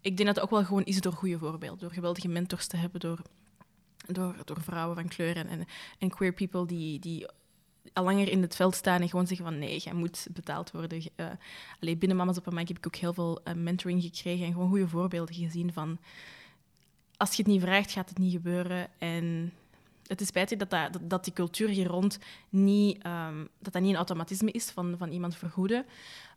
ik 0.00 0.16
denk 0.16 0.26
dat 0.26 0.36
het 0.36 0.44
ook 0.44 0.50
wel 0.50 0.64
gewoon 0.64 0.84
is 0.84 1.00
door 1.00 1.12
goede 1.12 1.38
voorbeelden, 1.38 1.78
door 1.80 1.92
geweldige 1.92 2.28
mentors 2.28 2.66
te 2.66 2.76
hebben, 2.76 3.00
door, 3.00 3.22
door, 4.44 4.60
vrouwen 4.60 4.96
van 4.96 5.08
kleur 5.08 5.36
en, 5.36 5.48
en, 5.48 5.66
en 5.98 6.10
queer 6.10 6.32
people 6.32 6.66
die, 6.66 6.98
die 6.98 7.26
al 7.92 8.04
langer 8.04 8.28
in 8.28 8.42
het 8.42 8.56
veld 8.56 8.74
staan 8.74 9.00
en 9.00 9.08
gewoon 9.08 9.26
zeggen 9.26 9.46
van 9.46 9.58
nee, 9.58 9.78
jij 9.78 9.92
moet 9.92 10.26
betaald 10.30 10.70
worden. 10.70 11.02
Uh, 11.16 11.26
alleen 11.80 11.98
binnen 11.98 12.16
Mama's 12.16 12.38
op 12.38 12.46
een 12.46 12.54
Mic 12.54 12.68
heb 12.68 12.76
ik 12.76 12.86
ook 12.86 12.96
heel 12.96 13.14
veel 13.14 13.40
uh, 13.44 13.54
mentoring 13.54 14.02
gekregen 14.02 14.46
en 14.46 14.52
gewoon 14.52 14.68
goede 14.68 14.88
voorbeelden 14.88 15.34
gezien 15.34 15.72
van 15.72 15.98
als 17.16 17.30
je 17.30 17.42
het 17.42 17.52
niet 17.52 17.60
vraagt, 17.60 17.92
gaat 17.92 18.08
het 18.08 18.18
niet 18.18 18.32
gebeuren. 18.32 18.88
En 18.98 19.52
het 20.06 20.20
is 20.20 20.26
spijtig 20.26 20.58
dat, 20.58 20.70
dat, 20.70 20.98
dat 21.02 21.24
die 21.24 21.32
cultuur 21.32 21.68
hier 21.68 21.86
rond 21.86 22.18
niet, 22.48 23.06
um, 23.06 23.48
dat 23.58 23.72
dat 23.72 23.82
niet 23.82 23.90
een 23.90 23.96
automatisme 23.96 24.50
is 24.50 24.70
van, 24.70 24.94
van 24.98 25.10
iemand 25.10 25.36
vergoeden. 25.36 25.86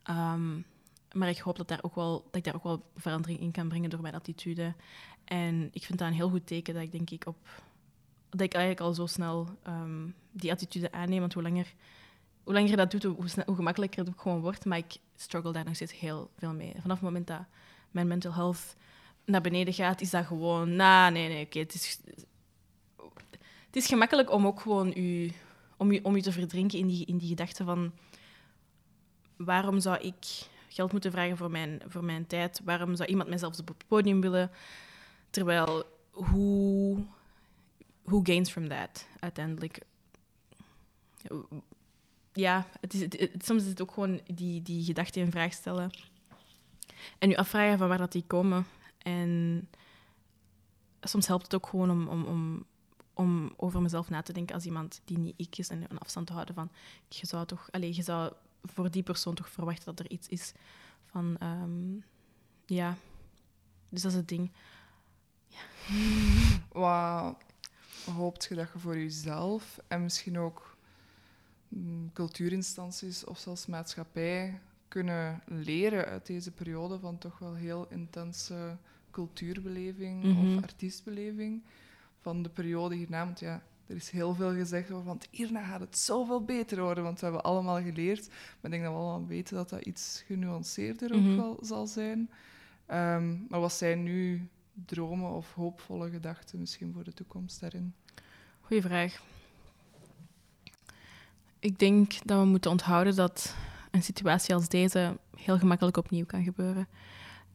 Um, 0.10 0.66
maar 1.12 1.30
ik 1.30 1.38
hoop 1.38 1.58
dat, 1.58 1.68
daar 1.68 1.80
ook 1.82 1.96
wel, 1.96 2.24
dat 2.26 2.36
ik 2.36 2.44
daar 2.44 2.56
ook 2.56 2.64
wel 2.64 2.84
verandering 2.96 3.40
in 3.40 3.52
kan 3.52 3.68
brengen 3.68 3.90
door 3.90 4.02
mijn 4.02 4.16
attitude. 4.16 4.74
En 5.24 5.70
ik 5.72 5.84
vind 5.84 6.00
dat 6.00 6.08
een 6.08 6.14
heel 6.14 6.30
goed 6.30 6.48
teken 6.48 6.74
dat 6.74 6.84
ik 6.84 6.92
denk 6.92 7.10
ik 7.10 7.28
op 7.28 7.38
dat 8.38 8.48
ik 8.48 8.54
eigenlijk 8.54 8.86
al 8.86 8.94
zo 8.94 9.06
snel 9.06 9.48
um, 9.68 10.16
die 10.32 10.52
attitude 10.52 10.92
aanneem. 10.92 11.20
Want 11.20 11.34
hoe 11.34 11.44
langer, 11.44 11.74
hoe 12.44 12.54
langer 12.54 12.70
je 12.70 12.76
dat 12.76 12.92
doet, 12.92 13.04
hoe, 13.04 13.16
hoe 13.46 13.56
gemakkelijker 13.56 14.00
het 14.00 14.10
ook 14.10 14.22
gewoon 14.22 14.42
wordt. 14.42 14.66
Maar 14.66 14.78
ik 14.78 14.98
struggle 15.16 15.52
daar 15.52 15.66
nog 15.66 15.76
steeds 15.76 16.00
heel 16.00 16.30
veel 16.38 16.54
mee. 16.54 16.74
Vanaf 16.82 16.98
het 16.98 17.06
moment 17.06 17.28
dat 17.28 17.46
mijn 17.92 18.08
mental 18.08 18.34
health 18.34 18.76
naar 19.26 19.42
beneden 19.42 19.74
gaat, 19.74 20.02
is 20.02 20.10
dat 20.10 20.26
gewoon... 20.26 20.76
Nah, 20.76 21.12
nee, 21.12 21.28
nee, 21.28 21.46
oké. 21.46 21.60
het, 21.60 21.74
is, 21.74 22.00
het 23.66 23.76
is 23.76 23.88
gemakkelijk 23.88 24.32
om 24.32 24.48
ook 24.48 24.62
gewoon 24.62 24.94
u, 24.96 25.32
om 25.78 25.92
je, 25.92 26.04
om 26.04 26.16
je 26.16 26.22
te 26.22 26.32
verdrinken 26.32 26.80
in 26.80 26.88
die, 26.88 27.06
in 27.06 27.18
die 27.18 27.30
gedachte 27.30 27.64
van... 27.64 27.92
Waarom 29.36 29.80
zou 29.80 29.98
ik 29.98 30.48
geld 30.68 30.92
moeten 30.92 31.12
vragen 31.12 31.38
voor 31.38 31.52
mijn, 31.52 31.82
voor 31.88 32.04
mijn 32.04 32.28
tijd? 32.28 32.62
Waarom 32.64 32.96
zou 32.96 33.10
iemand 33.10 33.30
mij 33.30 33.38
zelfs 33.38 33.60
op 33.60 33.68
het 33.68 33.88
podium 33.88 34.22
willen? 34.22 34.52
Terwijl, 35.30 35.84
hoe 36.12 37.06
who 38.06 38.20
gains 38.24 38.52
from 38.52 38.68
that 38.68 39.08
uiteindelijk? 39.20 39.80
Ja, 42.34 42.68
het 42.82 42.94
is, 42.94 43.28
soms 43.38 43.64
is 43.64 43.70
het 43.70 43.82
ook 43.82 43.92
gewoon 43.92 44.22
die, 44.34 44.62
die 44.62 44.84
gedachten 44.84 45.22
in 45.22 45.32
vraag 45.32 45.54
stellen. 45.54 45.92
En 47.20 47.30
je 47.30 47.38
afvragen 47.38 47.78
van 47.78 47.88
waar 47.88 47.98
dat 47.98 48.12
die 48.12 48.24
komen. 48.28 48.66
En 48.98 49.70
soms 51.02 51.28
helpt 51.28 51.44
het 51.44 51.56
ook 51.56 51.68
gewoon 51.68 51.92
om, 51.92 52.08
om, 52.08 52.24
om, 52.26 52.66
om 53.14 53.54
over 53.58 53.82
mezelf 53.82 54.10
na 54.10 54.22
te 54.22 54.34
denken 54.34 54.56
als 54.56 54.66
iemand 54.66 55.02
die 55.06 55.18
niet 55.18 55.34
ik 55.38 55.58
is 55.58 55.70
en 55.70 55.86
een 55.90 56.00
afstand 56.00 56.28
te 56.28 56.34
houden 56.34 56.56
van 56.56 56.72
je 57.08 57.26
zou 57.28 57.46
toch, 57.46 57.68
allez, 57.72 57.96
je 57.96 58.04
zou 58.04 58.34
voor 58.64 58.92
die 58.92 59.04
persoon 59.04 59.34
toch 59.34 59.50
verwachten 59.50 59.86
dat 59.86 60.00
er 60.00 60.12
iets 60.12 60.28
is 60.28 60.54
van 61.06 61.38
um, 61.44 62.04
ja. 62.66 62.98
Dus 63.90 64.02
dat 64.02 64.12
is 64.12 64.18
het 64.18 64.28
ding. 64.28 64.52
Ja. 65.48 65.60
Wauw 66.72 67.38
hoopt 68.06 68.46
je 68.46 68.56
dat 68.56 68.70
je 68.74 68.80
voor 68.80 68.98
jezelf 68.98 69.80
en 69.88 70.04
misschien 70.04 70.40
ook 70.40 70.78
mm, 71.68 72.10
cultuurinstanties 72.14 73.24
of 73.24 73.40
zelfs 73.40 73.66
maatschappij 73.66 74.60
kunnen 74.88 75.42
leren 75.46 76.06
uit 76.06 76.26
deze 76.26 76.52
periode 76.52 77.00
van 77.00 77.18
toch 77.18 77.40
wel 77.40 77.54
heel 77.54 77.88
intense 77.90 78.78
cultuurbeleving 79.12 80.24
of 80.24 80.44
mhm. 80.44 80.64
artiestbeleving 80.64 81.64
van 82.22 82.44
de 82.44 82.50
periode 82.50 82.96
hierna. 82.96 83.26
Want 83.26 83.40
ja, 83.40 83.64
er 83.88 83.96
is 83.96 84.10
heel 84.10 84.34
veel 84.34 84.54
gezegd 84.54 84.92
over, 84.92 85.06
want 85.06 85.28
hierna 85.32 85.64
gaat 85.64 85.80
het 85.80 85.98
zoveel 85.98 86.44
beter 86.44 86.82
worden, 86.82 87.04
want 87.04 87.20
we 87.20 87.26
hebben 87.26 87.44
allemaal 87.44 87.82
geleerd. 87.82 88.28
Maar 88.28 88.38
ik 88.62 88.70
denk 88.72 88.84
dat 88.84 88.92
we 88.92 89.00
allemaal 89.00 89.28
weten 89.28 89.56
dat 89.56 89.70
dat 89.70 89.86
iets 89.86 90.24
genuanceerder 90.28 91.14
ook 91.14 91.22
mhm. 91.22 91.36
wel 91.36 91.58
zal 91.62 91.88
zijn. 91.88 92.30
Ehm, 92.86 93.36
maar 93.50 93.60
wat 93.60 93.74
zijn 93.74 94.04
nu 94.04 94.48
dromen 94.86 95.32
of 95.32 95.54
hoopvolle 95.54 96.10
gedachten 96.10 96.60
misschien 96.60 96.94
voor 96.94 97.04
de 97.04 97.14
toekomst 97.14 97.60
daarin? 97.60 97.94
Goeie 98.62 98.82
vraag. 98.82 99.22
Ik 101.60 101.80
denk 101.80 102.26
dat 102.26 102.40
we 102.40 102.46
moeten 102.46 102.72
onthouden 102.72 103.16
dat 103.16 103.56
een 103.92 104.04
situatie 104.04 104.54
als 104.54 104.68
deze 104.68 105.18
heel 105.38 105.58
gemakkelijk 105.58 105.98
opnieuw 105.98 106.26
kan 106.26 106.44
gebeuren. 106.44 106.88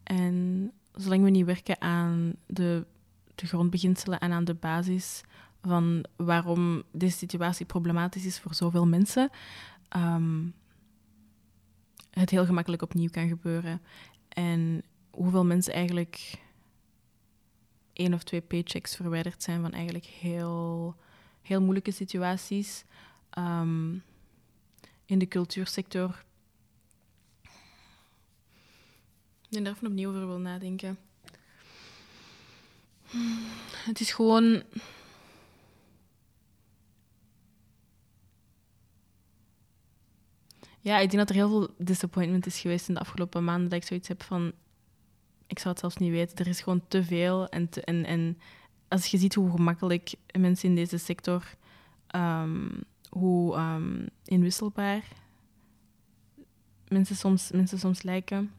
En 0.02 0.70
zolang 0.94 1.22
we 1.22 1.30
niet 1.30 1.44
werken 1.44 1.80
aan 1.80 2.34
de, 2.46 2.86
de 3.34 3.46
grondbeginselen 3.46 4.20
en 4.20 4.32
aan 4.32 4.44
de 4.44 4.54
basis 4.54 5.20
van 5.62 6.04
waarom 6.16 6.82
deze 6.92 7.16
situatie 7.16 7.66
problematisch 7.66 8.24
is 8.24 8.40
voor 8.40 8.54
zoveel 8.54 8.86
mensen, 8.86 9.30
um, 9.96 10.54
het 12.10 12.30
heel 12.30 12.44
gemakkelijk 12.44 12.82
opnieuw 12.82 13.10
kan 13.10 13.28
gebeuren. 13.28 13.80
En 14.28 14.82
hoeveel 15.10 15.44
mensen 15.44 15.72
eigenlijk 15.72 16.38
één 18.00 18.14
of 18.14 18.22
twee 18.22 18.40
paychecks 18.40 18.96
verwijderd 18.96 19.42
zijn 19.42 19.60
van 19.60 19.72
eigenlijk 19.72 20.04
heel, 20.04 20.96
heel 21.42 21.60
moeilijke 21.60 21.90
situaties. 21.90 22.84
Ehm, 23.30 23.92
in 25.04 25.18
de 25.18 25.28
cultuursector. 25.28 26.24
Ik 29.42 29.56
denk 29.56 29.64
daar 29.64 29.74
even 29.74 29.86
opnieuw 29.86 30.08
over 30.08 30.26
wil 30.26 30.38
nadenken. 30.38 30.98
Het 33.84 34.00
is 34.00 34.12
gewoon. 34.12 34.62
Ja, 40.80 40.98
ik 40.98 41.10
denk 41.10 41.18
dat 41.18 41.28
er 41.28 41.34
heel 41.34 41.48
veel 41.48 41.74
disappointment 41.78 42.46
is 42.46 42.60
geweest 42.60 42.88
in 42.88 42.94
de 42.94 43.00
afgelopen 43.00 43.44
maanden. 43.44 43.68
Dat 43.68 43.78
ik 43.80 43.86
zoiets 43.86 44.08
heb 44.08 44.22
van 44.22 44.52
ik 45.50 45.58
zou 45.58 45.68
het 45.70 45.78
zelfs 45.78 45.96
niet 45.96 46.10
weten. 46.10 46.36
Er 46.36 46.46
is 46.46 46.60
gewoon 46.60 46.82
te 46.88 47.04
veel. 47.04 47.48
En, 47.48 47.68
en, 47.84 48.04
en 48.04 48.38
als 48.88 49.06
je 49.06 49.18
ziet 49.18 49.34
hoe 49.34 49.50
gemakkelijk 49.50 50.14
mensen 50.38 50.68
in 50.68 50.74
deze 50.74 50.98
sector, 50.98 51.44
um, 52.14 52.82
hoe 53.08 53.56
um, 53.56 54.08
inwisselbaar 54.24 55.02
mensen 56.90 57.16
soms, 57.16 57.50
mensen 57.50 57.78
soms 57.78 58.02
lijken. 58.02 58.52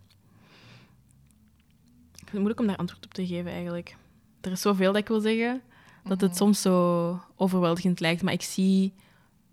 Ik 2.11 2.17
vind 2.17 2.31
het 2.31 2.33
moeilijk 2.33 2.59
om 2.59 2.67
daar 2.67 2.75
antwoord 2.75 3.05
op 3.05 3.13
te 3.13 3.27
geven 3.27 3.51
eigenlijk. 3.51 3.95
Er 4.41 4.51
is 4.51 4.61
zoveel 4.61 4.91
dat 4.91 5.01
ik 5.01 5.07
wil 5.07 5.19
zeggen, 5.19 5.61
dat 6.03 6.21
het 6.21 6.29
mhm. 6.29 6.39
soms 6.39 6.61
zo 6.61 7.19
overweldigend 7.35 7.99
lijkt. 7.99 8.21
Maar 8.21 8.33
ik 8.33 8.41
zie 8.41 8.93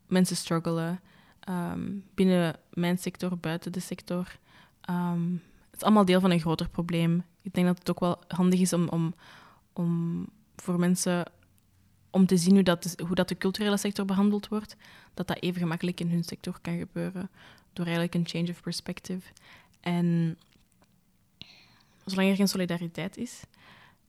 mensen 0.07 0.37
struggelen. 0.37 1.01
Um, 1.48 2.05
binnen 2.14 2.57
mijn 2.72 2.98
sector, 2.98 3.38
buiten 3.38 3.72
de 3.72 3.81
sector. 3.81 4.38
Um, 4.90 5.42
is 5.81 5.83
allemaal 5.83 6.05
deel 6.05 6.21
van 6.21 6.31
een 6.31 6.41
groter 6.41 6.69
probleem. 6.69 7.25
Ik 7.43 7.55
denk 7.55 7.67
dat 7.67 7.79
het 7.79 7.91
ook 7.91 8.01
wel 8.01 8.23
handig 8.29 8.61
is 8.61 8.73
om, 8.73 8.88
om, 8.88 9.14
om 9.73 10.27
voor 10.57 10.79
mensen 10.79 11.33
om 12.11 12.27
te 12.27 12.37
zien 12.37 12.55
hoe 12.55 12.62
dat, 12.62 12.83
de, 12.83 13.05
hoe 13.05 13.14
dat 13.14 13.29
de 13.29 13.38
culturele 13.38 13.77
sector 13.77 14.05
behandeld 14.05 14.49
wordt, 14.49 14.77
dat 15.14 15.27
dat 15.27 15.41
even 15.41 15.61
gemakkelijk 15.61 16.01
in 16.01 16.11
hun 16.11 16.25
sector 16.25 16.59
kan 16.61 16.79
gebeuren 16.79 17.31
door 17.73 17.85
eigenlijk 17.85 18.14
een 18.14 18.27
change 18.27 18.51
of 18.51 18.62
perspective. 18.62 19.33
En 19.81 20.38
zolang 22.05 22.31
er 22.31 22.37
geen 22.37 22.49
solidariteit 22.49 23.17
is 23.17 23.43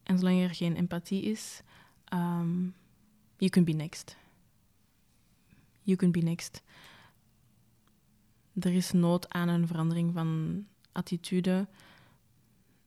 en 0.03 0.19
zolang 0.19 0.41
er 0.41 0.55
geen 0.55 0.75
empathie 0.75 1.21
is, 1.21 1.61
um, 2.13 2.73
you 3.37 3.51
can 3.51 3.63
be 3.63 3.71
next. 3.71 4.17
You 5.81 5.97
can 5.97 6.11
be 6.11 6.19
next. 6.19 6.63
Er 8.59 8.73
is 8.73 8.91
nood 8.91 9.29
aan 9.29 9.47
een 9.47 9.67
verandering 9.67 10.13
van 10.13 10.65
attitude 10.99 11.67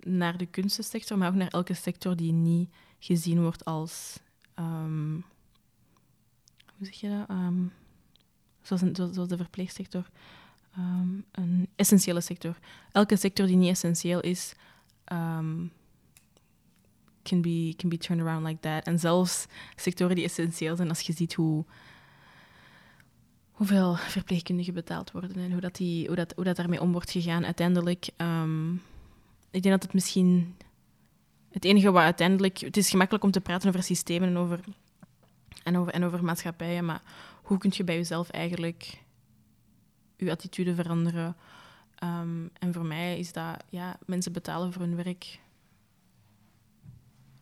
naar 0.00 0.36
de 0.36 0.46
kunstensector, 0.46 1.18
maar 1.18 1.28
ook 1.28 1.34
naar 1.34 1.48
elke 1.48 1.74
sector 1.74 2.16
die 2.16 2.32
niet 2.32 2.70
gezien 2.98 3.42
wordt 3.42 3.64
als. 3.64 4.18
Um, 4.58 5.24
hoe 6.76 6.86
zeg 6.86 6.94
je 6.94 7.08
dat? 7.08 7.36
Um, 7.36 7.72
zoals, 8.62 9.28
de 9.28 9.36
verpleegsector. 9.36 10.10
Um, 10.78 11.24
een 11.32 11.68
essentiële 11.76 12.20
sector. 12.20 12.58
Elke 12.92 13.16
sector 13.16 13.46
die 13.46 13.56
niet 13.56 13.70
essentieel 13.70 14.20
is, 14.20 14.54
can, 17.22 17.40
be, 17.40 17.74
can 17.76 17.88
be 17.88 17.98
turned 17.98 18.26
around 18.26 18.46
like 18.46 18.60
that. 18.60 18.86
En 18.86 18.98
zelfs 18.98 19.46
sectoren 19.76 20.16
die 20.16 20.24
essentieel 20.24 20.76
zijn, 20.76 20.88
als 20.88 21.00
je 21.00 21.12
ziet 21.12 21.34
hoe 21.34 21.64
hoeveel 23.62 23.94
verpleegkundigen 23.96 24.74
betaald 24.74 25.10
worden 25.10 25.36
en 25.36 25.52
hoe 25.52 25.60
dat, 25.60 25.76
die, 25.76 26.06
hoe 26.06 26.16
dat, 26.16 26.32
hoe 26.34 26.44
dat 26.44 26.56
daarmee 26.56 26.80
om 26.80 26.92
wordt 26.92 27.10
gegaan. 27.10 27.44
Uiteindelijk, 27.44 28.08
um, 28.16 28.72
ik 29.50 29.62
denk 29.62 29.74
dat 29.74 29.82
het 29.82 29.92
misschien 29.92 30.56
het 31.50 31.64
enige 31.64 31.90
wat 31.90 32.02
uiteindelijk... 32.02 32.58
Het 32.58 32.76
is 32.76 32.90
gemakkelijk 32.90 33.24
om 33.24 33.30
te 33.30 33.40
praten 33.40 33.68
over 33.68 33.82
systemen 33.82 34.28
en 34.28 34.36
over, 34.36 34.60
en 35.62 35.76
over, 35.76 35.92
en 35.92 36.04
over 36.04 36.24
maatschappijen, 36.24 36.84
maar 36.84 37.02
hoe 37.42 37.58
kun 37.58 37.70
je 37.74 37.84
bij 37.84 37.96
jezelf 37.96 38.30
eigenlijk 38.30 39.02
je 40.16 40.30
attitude 40.30 40.74
veranderen? 40.74 41.36
Um, 42.04 42.50
en 42.58 42.72
voor 42.72 42.86
mij 42.86 43.18
is 43.18 43.32
dat, 43.32 43.64
ja, 43.68 43.96
mensen 44.06 44.32
betalen 44.32 44.72
voor 44.72 44.82
hun 44.82 44.96
werk. 44.96 45.40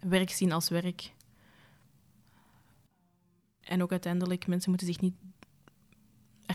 Werk 0.01 0.31
zien 0.31 0.53
als 0.53 0.69
werk. 0.69 1.13
En 3.61 3.83
ook 3.83 3.91
uiteindelijk, 3.91 4.47
mensen 4.47 4.71
moeten 4.71 4.89
zich 4.89 5.01
niet 5.01 5.15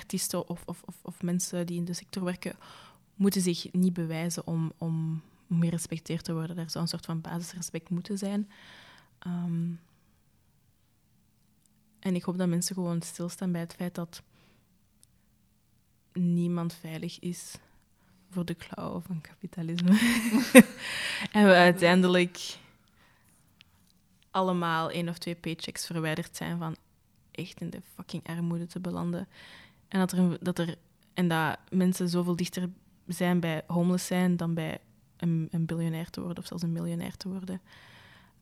artiesten 0.05 0.49
of, 0.49 0.63
of, 0.65 0.81
of, 0.85 0.95
of, 1.01 1.21
mensen 1.21 1.65
die 1.65 1.77
in 1.77 1.85
de 1.85 1.93
sector 1.93 2.23
werken, 2.23 2.55
moeten 3.15 3.41
zich 3.41 3.71
niet 3.71 3.93
bewijzen 3.93 4.47
om, 4.47 4.71
om, 4.77 5.21
om 5.49 5.61
gerespecteerd 5.61 6.23
te 6.23 6.33
worden. 6.33 6.57
Er 6.57 6.69
zou 6.69 6.83
een 6.83 6.89
soort 6.89 7.05
van 7.05 7.21
basisrespect 7.21 7.89
moeten 7.89 8.17
zijn. 8.17 8.49
Ehm, 9.19 9.71
en 11.99 12.15
ik 12.15 12.23
hoop 12.23 12.37
dat 12.37 12.47
mensen 12.47 12.75
gewoon 12.75 13.01
stilstaan 13.01 13.51
bij 13.51 13.61
het 13.61 13.73
feit 13.73 13.95
dat 13.95 14.21
niemand 16.13 16.73
veilig 16.73 17.19
is 17.19 17.55
voor 18.29 18.45
de 18.45 18.53
klauwen 18.53 19.01
van 19.01 19.21
kapitalisme. 19.21 19.89
en 21.37 21.45
we 21.45 21.53
uiteindelijk 21.53 22.57
allemaal 24.31 24.89
één 24.89 25.09
of 25.09 25.17
twee 25.17 25.35
paychecks 25.35 25.85
verwijderd 25.85 26.35
zijn 26.35 26.57
van 26.57 26.75
echt 27.31 27.61
in 27.61 27.69
de 27.69 27.81
fucking 27.93 28.27
armoede 28.27 28.67
te 28.67 28.79
belanden. 28.79 29.27
En 29.87 29.99
dat 29.99 30.11
er, 30.11 30.43
dat 30.43 30.59
er 30.59 30.75
en 31.13 31.27
dat 31.27 31.57
mensen 31.69 32.09
zoveel 32.09 32.35
dichter 32.35 32.69
zijn 33.07 33.39
bij 33.39 33.63
homeless 33.67 34.05
zijn 34.05 34.37
dan 34.37 34.53
bij 34.53 34.79
een, 35.17 35.47
een 35.51 35.65
biljonair 35.65 36.09
te 36.09 36.21
worden 36.21 36.37
of 36.39 36.47
zelfs 36.47 36.63
een 36.63 36.71
miljonair 36.71 37.17
te 37.17 37.29
worden. 37.29 37.61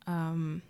Um, 0.09 0.61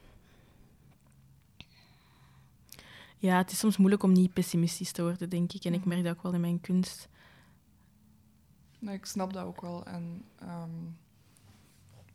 ja, 3.18 3.38
het 3.38 3.52
is 3.52 3.60
soms 3.60 3.78
moeilijk 3.78 4.04
om 4.04 4.12
niet 4.12 4.34
pessimistisch 4.34 4.92
te 4.92 5.02
worden, 5.02 5.30
denk 5.30 5.54
ik. 5.54 5.64
En 5.64 5.74
ik 5.74 5.80
mhm. 5.80 5.90
merk 5.90 6.04
dat 6.04 6.16
ook 6.16 6.24
wel 6.24 6.34
in 6.34 6.42
mijn 6.42 6.62
kunst. 6.62 7.10
Nee, 8.80 8.96
ik 8.96 9.06
snap 9.06 9.34
dat 9.34 9.46
ook 9.46 9.62
wel. 9.62 9.86
En 9.86 10.26
um, 10.42 10.98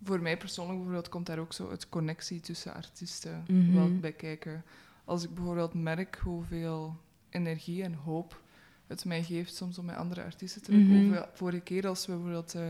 voor 0.05 0.21
mij 0.21 0.37
persoonlijk 0.37 0.77
bijvoorbeeld 0.77 1.09
komt 1.09 1.27
daar 1.27 1.39
ook 1.39 1.53
zo 1.53 1.71
het 1.71 1.89
connectie 1.89 2.41
tussen 2.41 2.75
artiesten 2.75 3.45
mm 3.49 3.75
wel 3.75 3.99
bij 3.99 4.13
kijken. 4.13 4.65
Als 5.05 5.25
ik 5.25 5.35
bijvoorbeeld 5.35 5.75
merk 5.75 6.21
hoeveel 6.23 6.97
energie 7.29 7.83
en 7.83 7.95
hoop 7.95 8.41
het 8.89 9.05
mij 9.05 9.23
geeft 9.23 9.55
soms 9.55 9.79
om 9.79 9.85
met 9.85 9.97
andere 9.97 10.23
artiesten 10.23 10.63
te 10.63 10.71
werken. 10.71 10.89
Mm 10.89 11.13
-hmm. 11.13 11.25
Vorige 11.33 11.61
keer 11.61 11.87
als 11.87 12.07
we 12.07 12.13
bijvoorbeeld 12.13 12.55
uh, 12.55 12.63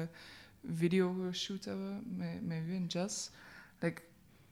video 0.75 1.15
geshoot 1.29 1.65
hebben 1.65 2.03
met, 2.17 2.47
met 2.47 2.59
u 2.67 2.75
en 2.75 2.87
Jess, 2.87 3.31
like, 3.79 4.03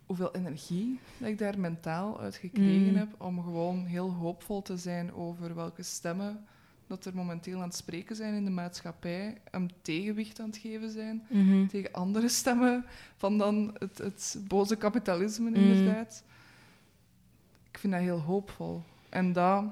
hoeveel 0.06 0.34
energie 0.34 1.00
dat 1.18 1.28
ik 1.28 1.38
daar 1.38 1.58
mentaal 1.58 2.20
uit 2.20 2.36
gekregen 2.36 2.90
mhm. 2.90 2.96
heb 2.96 3.14
om 3.18 3.42
gewoon 3.42 3.84
heel 3.84 4.10
hoopvol 4.12 4.62
te 4.62 4.76
zijn 4.76 5.12
over 5.12 5.54
welke 5.54 5.82
stemmen 5.82 6.46
dat 6.86 7.04
er 7.04 7.14
momenteel 7.14 7.58
aan 7.60 7.68
het 7.68 7.76
spreken 7.76 8.16
zijn 8.16 8.34
in 8.34 8.44
de 8.44 8.50
maatschappij, 8.50 9.40
een 9.50 9.70
tegenwicht 9.82 10.40
aan 10.40 10.46
het 10.46 10.56
geven 10.56 10.90
zijn 10.90 11.22
mhm. 11.28 11.66
tegen 11.66 11.92
andere 11.92 12.28
stemmen 12.28 12.84
van 13.16 13.38
dan 13.38 13.76
het, 13.78 13.98
het 13.98 14.36
boze 14.48 14.76
kapitalisme, 14.76 15.50
mhm. 15.50 15.60
inderdaad. 15.60 16.24
Ik 17.70 17.78
vind 17.78 17.92
dat 17.92 18.02
heel 18.02 18.20
hoopvol. 18.20 18.82
En 19.08 19.32
dat 19.32 19.64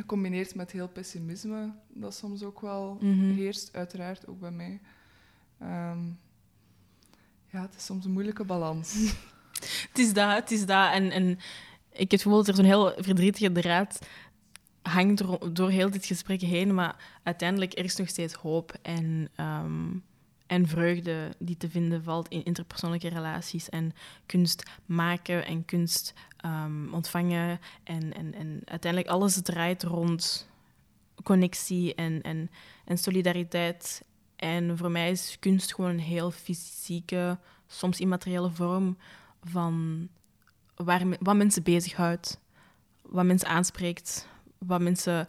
Gecombineerd 0.00 0.54
met 0.54 0.70
heel 0.70 0.88
pessimisme, 0.88 1.72
dat 1.88 2.14
soms 2.14 2.42
ook 2.42 2.60
wel 2.60 2.98
mm 3.00 3.34
heerst, 3.34 3.72
uiteraard 3.72 4.26
ook 4.26 4.40
bij 4.40 4.50
mij. 4.50 4.80
Ehm, 5.58 5.98
ja, 7.46 7.62
het 7.62 7.74
is 7.76 7.84
soms 7.84 8.04
een 8.04 8.12
moeilijke 8.12 8.44
balans. 8.44 8.94
het 9.88 9.98
is 9.98 10.12
dat, 10.12 10.34
het 10.34 10.50
is 10.50 10.66
dat. 10.66 10.92
En, 10.92 11.10
en 11.10 11.30
ik 11.92 12.10
heb 12.10 12.10
het 12.10 12.22
gevoel 12.22 12.36
dat 12.36 12.48
er 12.48 12.54
zo'n 12.54 12.64
heel 12.64 12.92
verdrietige 12.96 13.52
draad 13.52 13.98
hangt 14.82 15.18
door, 15.18 15.54
door 15.54 15.70
heel 15.70 15.90
dit 15.90 16.06
gesprek 16.06 16.40
heen, 16.40 16.74
maar 16.74 17.20
uiteindelijk 17.22 17.78
er 17.78 17.84
is 17.84 17.96
nog 17.96 18.08
steeds 18.08 18.34
hoop 18.34 18.78
en, 18.82 19.28
um, 19.36 20.04
en 20.46 20.68
vreugde 20.68 21.34
die 21.38 21.56
te 21.56 21.70
vinden 21.70 22.02
valt 22.02 22.28
in 22.28 22.44
interpersoonlijke 22.44 23.08
relaties 23.08 23.68
en 23.68 23.92
kunst 24.26 24.70
maken 24.86 25.46
en 25.46 25.64
kunst 25.64 26.12
um, 26.44 26.94
ontvangen. 26.94 27.60
En, 27.84 28.14
en, 28.14 28.34
en 28.34 28.62
uiteindelijk 28.64 29.12
alles 29.12 29.42
draait 29.42 29.82
rond 29.82 30.48
connectie 31.22 31.94
en, 31.94 32.22
en, 32.22 32.50
en 32.84 32.98
solidariteit. 32.98 34.04
En 34.36 34.78
voor 34.78 34.90
mij 34.90 35.10
is 35.10 35.36
kunst 35.40 35.74
gewoon 35.74 35.90
een 35.90 35.98
heel 35.98 36.30
fysieke, 36.30 37.38
soms 37.66 38.00
immateriële 38.00 38.50
vorm 38.50 38.96
van 39.42 40.08
waar, 40.76 41.02
wat 41.20 41.36
mensen 41.36 41.62
bezighoudt, 41.62 42.40
wat 43.02 43.24
mensen 43.24 43.48
aanspreekt, 43.48 44.28
wat 44.58 44.80
mensen, 44.80 45.28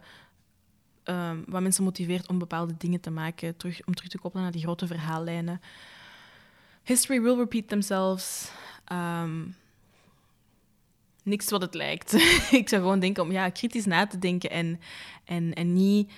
um, 1.04 1.44
wat 1.46 1.62
mensen 1.62 1.84
motiveert 1.84 2.28
om 2.28 2.38
bepaalde 2.38 2.76
dingen 2.76 3.00
te 3.00 3.10
maken, 3.10 3.56
terug, 3.56 3.86
om 3.86 3.94
terug 3.94 4.10
te 4.10 4.18
koppelen 4.18 4.44
naar 4.44 4.52
die 4.52 4.62
grote 4.62 4.86
verhaallijnen. 4.86 5.60
History 6.82 7.22
will 7.22 7.36
repeat 7.36 7.68
themselves. 7.68 8.50
Um, 8.92 9.56
niks 11.22 11.50
wat 11.50 11.60
het 11.60 11.74
lijkt. 11.74 12.12
ik 12.60 12.68
zou 12.68 12.82
gewoon 12.82 13.00
denken 13.00 13.22
om 13.22 13.32
ja, 13.32 13.48
kritisch 13.48 13.84
na 13.84 14.06
te 14.06 14.18
denken 14.18 14.50
en, 14.50 14.80
en, 15.24 15.54
en 15.54 15.72
niet 15.72 16.10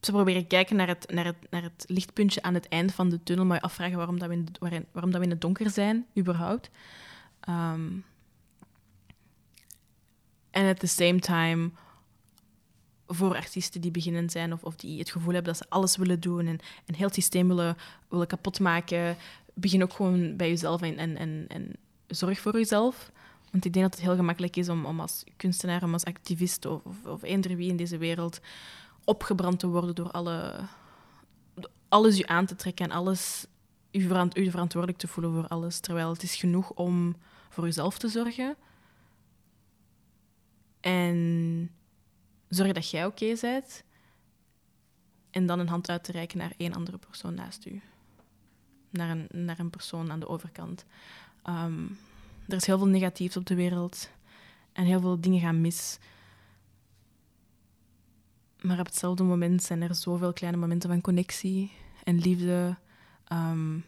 te 0.00 0.12
proberen 0.12 0.46
kijken 0.46 0.76
naar 0.76 0.88
het, 0.88 1.10
naar, 1.12 1.24
het, 1.24 1.36
naar 1.50 1.62
het 1.62 1.84
lichtpuntje 1.86 2.42
aan 2.42 2.54
het 2.54 2.68
eind 2.68 2.94
van 2.94 3.08
de 3.08 3.22
tunnel, 3.22 3.44
maar 3.44 3.60
afvragen 3.60 3.96
waarom, 3.96 4.18
dat 4.18 4.28
we, 4.28 4.34
in, 4.34 4.48
waarom, 4.58 4.84
waarom 4.92 5.10
dat 5.10 5.20
we 5.20 5.26
in 5.26 5.32
het 5.32 5.40
donker 5.40 5.70
zijn, 5.70 6.06
überhaupt. 6.18 6.70
Um, 7.48 8.04
en 10.50 10.68
at 10.68 10.78
the 10.78 10.86
same 10.86 11.18
time, 11.18 11.70
voor 13.06 13.34
artiesten 13.36 13.80
die 13.80 13.90
beginnen 13.90 14.30
zijn 14.30 14.52
of, 14.52 14.62
of 14.62 14.76
die 14.76 14.98
het 14.98 15.10
gevoel 15.10 15.34
hebben 15.34 15.52
dat 15.52 15.62
ze 15.62 15.70
alles 15.70 15.96
willen 15.96 16.20
doen 16.20 16.46
en 16.46 16.58
een 16.86 16.94
heel 16.94 17.12
systeem 17.12 17.48
willen, 17.48 17.76
willen 18.08 18.26
kapotmaken, 18.26 19.16
begin 19.54 19.82
ook 19.82 19.92
gewoon 19.92 20.36
bij 20.36 20.48
jezelf 20.48 20.82
en, 20.82 20.96
en, 20.96 21.16
en, 21.16 21.44
en 21.48 21.72
zorg 22.06 22.40
voor 22.40 22.52
jezelf. 22.52 23.10
Want 23.50 23.64
ik 23.64 23.72
denk 23.72 23.84
dat 23.84 23.94
het 23.94 24.04
heel 24.04 24.16
gemakkelijk 24.16 24.56
is 24.56 24.68
om, 24.68 24.84
om 24.84 25.00
als 25.00 25.24
kunstenaar, 25.36 25.82
om 25.82 25.92
als 25.92 26.04
activist 26.04 26.64
of, 26.64 26.84
of, 26.84 27.04
of 27.06 27.22
eender 27.22 27.56
wie 27.56 27.70
in 27.70 27.76
deze 27.76 27.98
wereld 27.98 28.40
opgebrand 29.04 29.58
te 29.58 29.66
worden 29.66 29.94
door 29.94 30.10
alle, 30.10 30.60
alles 31.88 32.18
u 32.18 32.22
aan 32.26 32.46
te 32.46 32.56
trekken 32.56 32.84
en 32.84 32.96
alles 32.96 33.46
u, 33.90 34.00
verant, 34.00 34.36
u 34.36 34.50
verantwoordelijk 34.50 35.00
te 35.00 35.08
voelen 35.08 35.32
voor 35.32 35.48
alles. 35.48 35.80
Terwijl 35.80 36.10
het 36.10 36.22
is 36.22 36.36
genoeg 36.36 36.70
om 36.70 37.16
voor 37.48 37.66
uzelf 37.66 37.98
te 37.98 38.08
zorgen. 38.08 38.56
En 40.80 41.70
zorg 42.48 42.72
dat 42.72 42.90
jij 42.90 43.06
oké 43.06 43.34
bent. 43.40 43.84
En 45.30 45.46
dan 45.46 45.58
een 45.58 45.68
hand 45.68 45.90
uit 45.90 46.04
te 46.04 46.12
reiken 46.12 46.38
naar 46.38 46.52
één 46.56 46.74
andere 46.74 46.98
persoon 46.98 47.34
naast 47.34 47.66
u. 47.66 47.80
Naar 48.90 49.10
een, 49.10 49.46
naar 49.46 49.58
een 49.58 49.70
persoon 49.70 50.10
aan 50.10 50.20
de 50.20 50.28
overkant. 50.28 50.84
Um, 51.48 51.98
er 52.48 52.56
is 52.56 52.66
heel 52.66 52.78
veel 52.78 52.86
negatiefs 52.86 53.36
op 53.36 53.46
de 53.46 53.54
wereld 53.54 54.10
en 54.72 54.84
heel 54.84 55.00
veel 55.00 55.20
dingen 55.20 55.40
gaan 55.40 55.60
mis. 55.60 55.98
Maar 58.60 58.78
op 58.78 58.86
hetzelfde 58.86 59.22
moment 59.22 59.62
zijn 59.62 59.82
er 59.82 59.94
zoveel 59.94 60.32
kleine 60.32 60.58
momenten 60.58 60.90
van 60.90 61.00
connectie 61.00 61.72
en 62.04 62.18
liefde 62.18 62.76
um, 63.32 63.84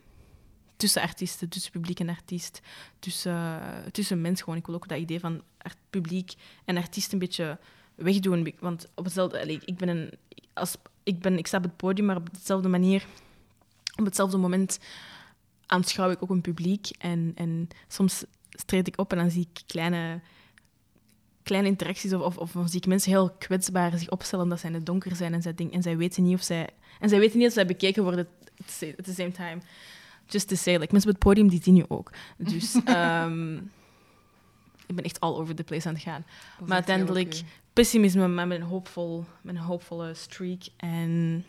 tussen 0.76 1.02
artiesten, 1.02 1.48
tussen 1.48 1.72
publiek 1.72 2.00
en 2.00 2.08
artiest, 2.08 2.60
tussen, 2.98 3.60
tussen 3.92 4.20
mensen 4.20 4.44
gewoon. 4.44 4.58
Ik 4.58 4.66
wil 4.66 4.74
ook 4.74 4.88
dat 4.88 4.98
idee 4.98 5.20
van 5.20 5.42
publiek 5.90 6.34
en 6.64 6.76
artiest 6.76 7.12
een 7.12 7.18
beetje 7.18 7.58
wegdoen. 7.94 8.54
Want 8.58 8.88
op 8.94 9.04
hetzelfde, 9.04 9.60
ik 9.64 9.76
ben 9.76 9.88
een, 9.88 10.10
als, 10.52 10.76
ik, 11.02 11.20
ben, 11.20 11.38
ik 11.38 11.46
sta 11.46 11.56
op 11.56 11.62
het 11.62 11.76
podium, 11.76 12.06
maar 12.06 12.16
op 12.16 12.34
dezelfde 12.34 12.68
manier, 12.68 13.06
op 13.96 14.04
hetzelfde 14.04 14.36
moment 14.36 14.78
aanschouw 15.66 16.10
ik 16.10 16.22
ook 16.22 16.30
een 16.30 16.40
publiek. 16.40 16.88
En, 16.98 17.32
en 17.34 17.68
soms 17.88 18.24
treed 18.64 18.86
ik 18.86 18.98
op 18.98 19.12
en 19.12 19.18
dan 19.18 19.30
zie 19.30 19.48
ik 19.52 19.62
kleine, 19.66 20.20
kleine 21.42 21.68
interacties 21.68 22.12
of, 22.12 22.36
of, 22.36 22.56
of 22.56 22.68
zie 22.68 22.80
ik 22.80 22.86
mensen 22.86 23.10
heel 23.10 23.30
kwetsbaar 23.30 23.98
zich 23.98 24.10
opstellen 24.10 24.44
omdat 24.44 24.60
zij 24.60 24.68
in 24.68 24.74
het 24.74 24.86
donker 24.86 25.16
zijn 25.16 25.34
en 25.34 25.42
zij, 25.42 25.54
denk, 25.54 25.72
en 25.72 25.82
zij 25.82 25.96
weten 25.96 26.22
niet 26.22 26.34
of 26.34 26.42
zij... 26.42 26.68
En 27.00 27.08
zij 27.08 27.18
weten 27.18 27.38
niet 27.38 27.46
of 27.46 27.52
zij 27.52 27.66
bekeken 27.66 28.02
worden 28.02 28.28
at 28.98 29.04
the 29.04 29.12
same 29.14 29.32
time. 29.32 29.58
Just 30.26 30.48
to 30.48 30.56
say, 30.56 30.78
like, 30.78 30.92
mensen 30.92 31.10
op 31.10 31.16
het 31.16 31.24
podium, 31.24 31.48
die 31.48 31.62
zien 31.62 31.76
je 31.76 31.84
ook. 31.88 32.10
Dus 32.36 32.74
um, 32.74 33.56
ik 34.86 34.94
ben 34.94 35.04
echt 35.04 35.20
all 35.20 35.34
over 35.34 35.54
the 35.54 35.64
place 35.64 35.88
aan 35.88 35.94
het 35.94 36.02
gaan. 36.02 36.24
Maar 36.64 36.74
uiteindelijk 36.74 37.42
pessimisme, 37.72 38.28
maar 38.28 38.46
met 38.46 38.60
een, 38.60 38.66
hoopvol, 38.66 39.24
met 39.40 39.54
een 39.54 39.60
hoopvolle 39.60 40.14
streak. 40.14 40.62
En 40.76 41.44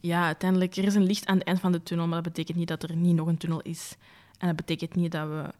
ja, 0.00 0.24
uiteindelijk, 0.24 0.76
er 0.76 0.84
is 0.84 0.94
een 0.94 1.06
licht 1.06 1.26
aan 1.26 1.38
het 1.38 1.46
eind 1.46 1.60
van 1.60 1.72
de 1.72 1.82
tunnel, 1.82 2.06
maar 2.06 2.22
dat 2.22 2.32
betekent 2.32 2.58
niet 2.58 2.68
dat 2.68 2.82
er 2.82 2.96
niet 2.96 3.14
nog 3.14 3.26
een 3.26 3.36
tunnel 3.36 3.60
is. 3.60 3.96
En 4.38 4.46
dat 4.46 4.56
betekent 4.56 4.94
niet 4.94 5.12
dat 5.12 5.28
we, 5.28 5.52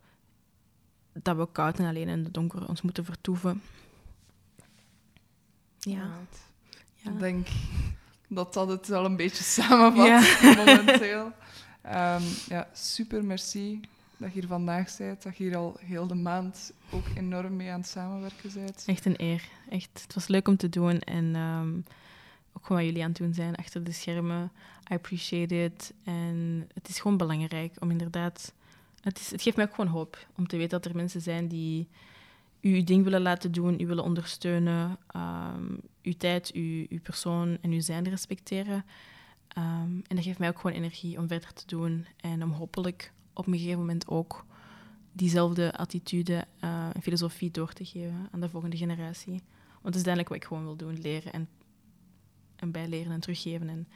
dat 1.12 1.36
we 1.36 1.48
koud 1.52 1.78
en 1.78 1.86
alleen 1.86 2.08
in 2.08 2.24
de 2.24 2.30
donker 2.30 2.68
ons 2.68 2.82
moeten 2.82 3.04
vertoeven. 3.04 3.62
Ja. 5.78 6.10
ja. 6.94 7.10
Ik 7.10 7.18
denk 7.18 7.46
dat 8.28 8.54
dat 8.54 8.68
het 8.68 8.86
wel 8.86 9.04
een 9.04 9.16
beetje 9.16 9.44
samenvat 9.62 10.56
momenteel. 10.56 11.32
Um, 11.86 12.22
ja, 12.48 12.68
super 12.72 13.24
merci 13.24 13.80
dat 14.16 14.32
je 14.32 14.40
hier 14.40 14.48
vandaag 14.48 14.96
bent, 14.96 15.22
dat 15.22 15.36
je 15.36 15.44
hier 15.44 15.56
al 15.56 15.76
heel 15.80 16.06
de 16.06 16.14
maand 16.14 16.72
ook 16.90 17.04
enorm 17.14 17.56
mee 17.56 17.70
aan 17.70 17.80
het 17.80 17.88
samenwerken 17.88 18.52
bent. 18.54 18.82
Echt 18.86 19.04
een 19.04 19.22
eer. 19.22 19.48
Echt, 19.68 20.00
het 20.02 20.14
was 20.14 20.26
leuk 20.26 20.48
om 20.48 20.56
te 20.56 20.68
doen 20.68 20.98
en 20.98 21.34
um, 21.34 21.84
ook 22.52 22.66
gewoon 22.66 22.76
wat 22.76 22.86
jullie 22.86 23.02
aan 23.02 23.08
het 23.08 23.18
doen 23.18 23.34
zijn 23.34 23.54
achter 23.54 23.84
de 23.84 23.92
schermen. 23.92 24.52
I 24.90 24.94
appreciate 24.94 25.64
it. 25.64 25.92
En 26.04 26.68
het 26.74 26.88
is 26.88 27.00
gewoon 27.00 27.16
belangrijk 27.16 27.76
om 27.78 27.90
inderdaad... 27.90 28.52
Het, 29.07 29.19
is, 29.19 29.31
het 29.31 29.42
geeft 29.42 29.57
mij 29.57 29.64
ook 29.64 29.75
gewoon 29.75 29.90
hoop 29.90 30.27
om 30.37 30.47
te 30.47 30.57
weten 30.57 30.81
dat 30.81 30.85
er 30.90 30.97
mensen 30.97 31.21
zijn 31.21 31.49
die 31.49 31.88
u 32.61 32.75
uw 32.75 32.85
ding 32.85 33.05
willen 33.05 33.23
laten 33.23 33.53
doen, 33.53 33.81
u 33.81 33.87
willen 33.87 34.05
ondersteunen, 34.05 34.99
um, 35.16 35.81
uw 36.03 36.12
tijd, 36.19 36.51
uw, 36.55 36.87
uw 36.88 37.01
persoon 37.01 37.59
en 37.61 37.71
uw 37.71 37.81
zijn 37.81 38.09
respecteren. 38.09 38.85
Um, 39.59 40.03
en 40.07 40.16
dat 40.16 40.25
geeft 40.25 40.38
mij 40.38 40.49
ook 40.49 40.59
gewoon 40.59 40.77
energie 40.77 41.19
om 41.19 41.29
verder 41.29 41.53
te 41.53 41.62
doen 41.66 42.07
en 42.16 42.42
om 42.42 42.51
hopelijk 42.51 43.12
op 43.33 43.47
een 43.47 43.59
gegeven 43.59 43.79
moment 43.79 44.09
ook 44.09 44.45
diezelfde 45.12 45.77
attitude 45.77 46.45
uh, 46.64 46.87
en 46.92 47.03
filosofie 47.03 47.51
door 47.51 47.73
te 47.73 47.85
geven 47.85 48.29
aan 48.33 48.40
de 48.40 48.49
volgende 48.49 48.77
generatie. 48.77 49.42
Want 49.83 49.95
dat 49.95 49.95
is 49.95 50.07
uiteindelijk 50.07 50.29
wat 50.29 50.37
ik 50.38 50.45
gewoon 50.45 50.64
wil 50.64 50.77
doen, 50.77 51.01
leren 51.01 51.33
en, 51.33 51.49
en 52.57 52.71
bijleren 52.71 53.12
en 53.12 53.21
teruggeven. 53.21 53.69
En 53.69 53.88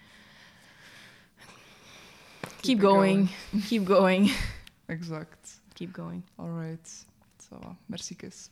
keep, 2.40 2.61
keep 2.61 2.81
going. 2.81 3.31
going. 3.51 3.66
keep 3.66 3.87
going. 3.87 4.33
Exact. 4.90 5.61
Keep 5.74 5.92
going. 5.92 6.22
All 6.38 6.48
right. 6.50 6.87
So. 7.38 7.76
Merci, 7.88 8.14
Kus. 8.16 8.50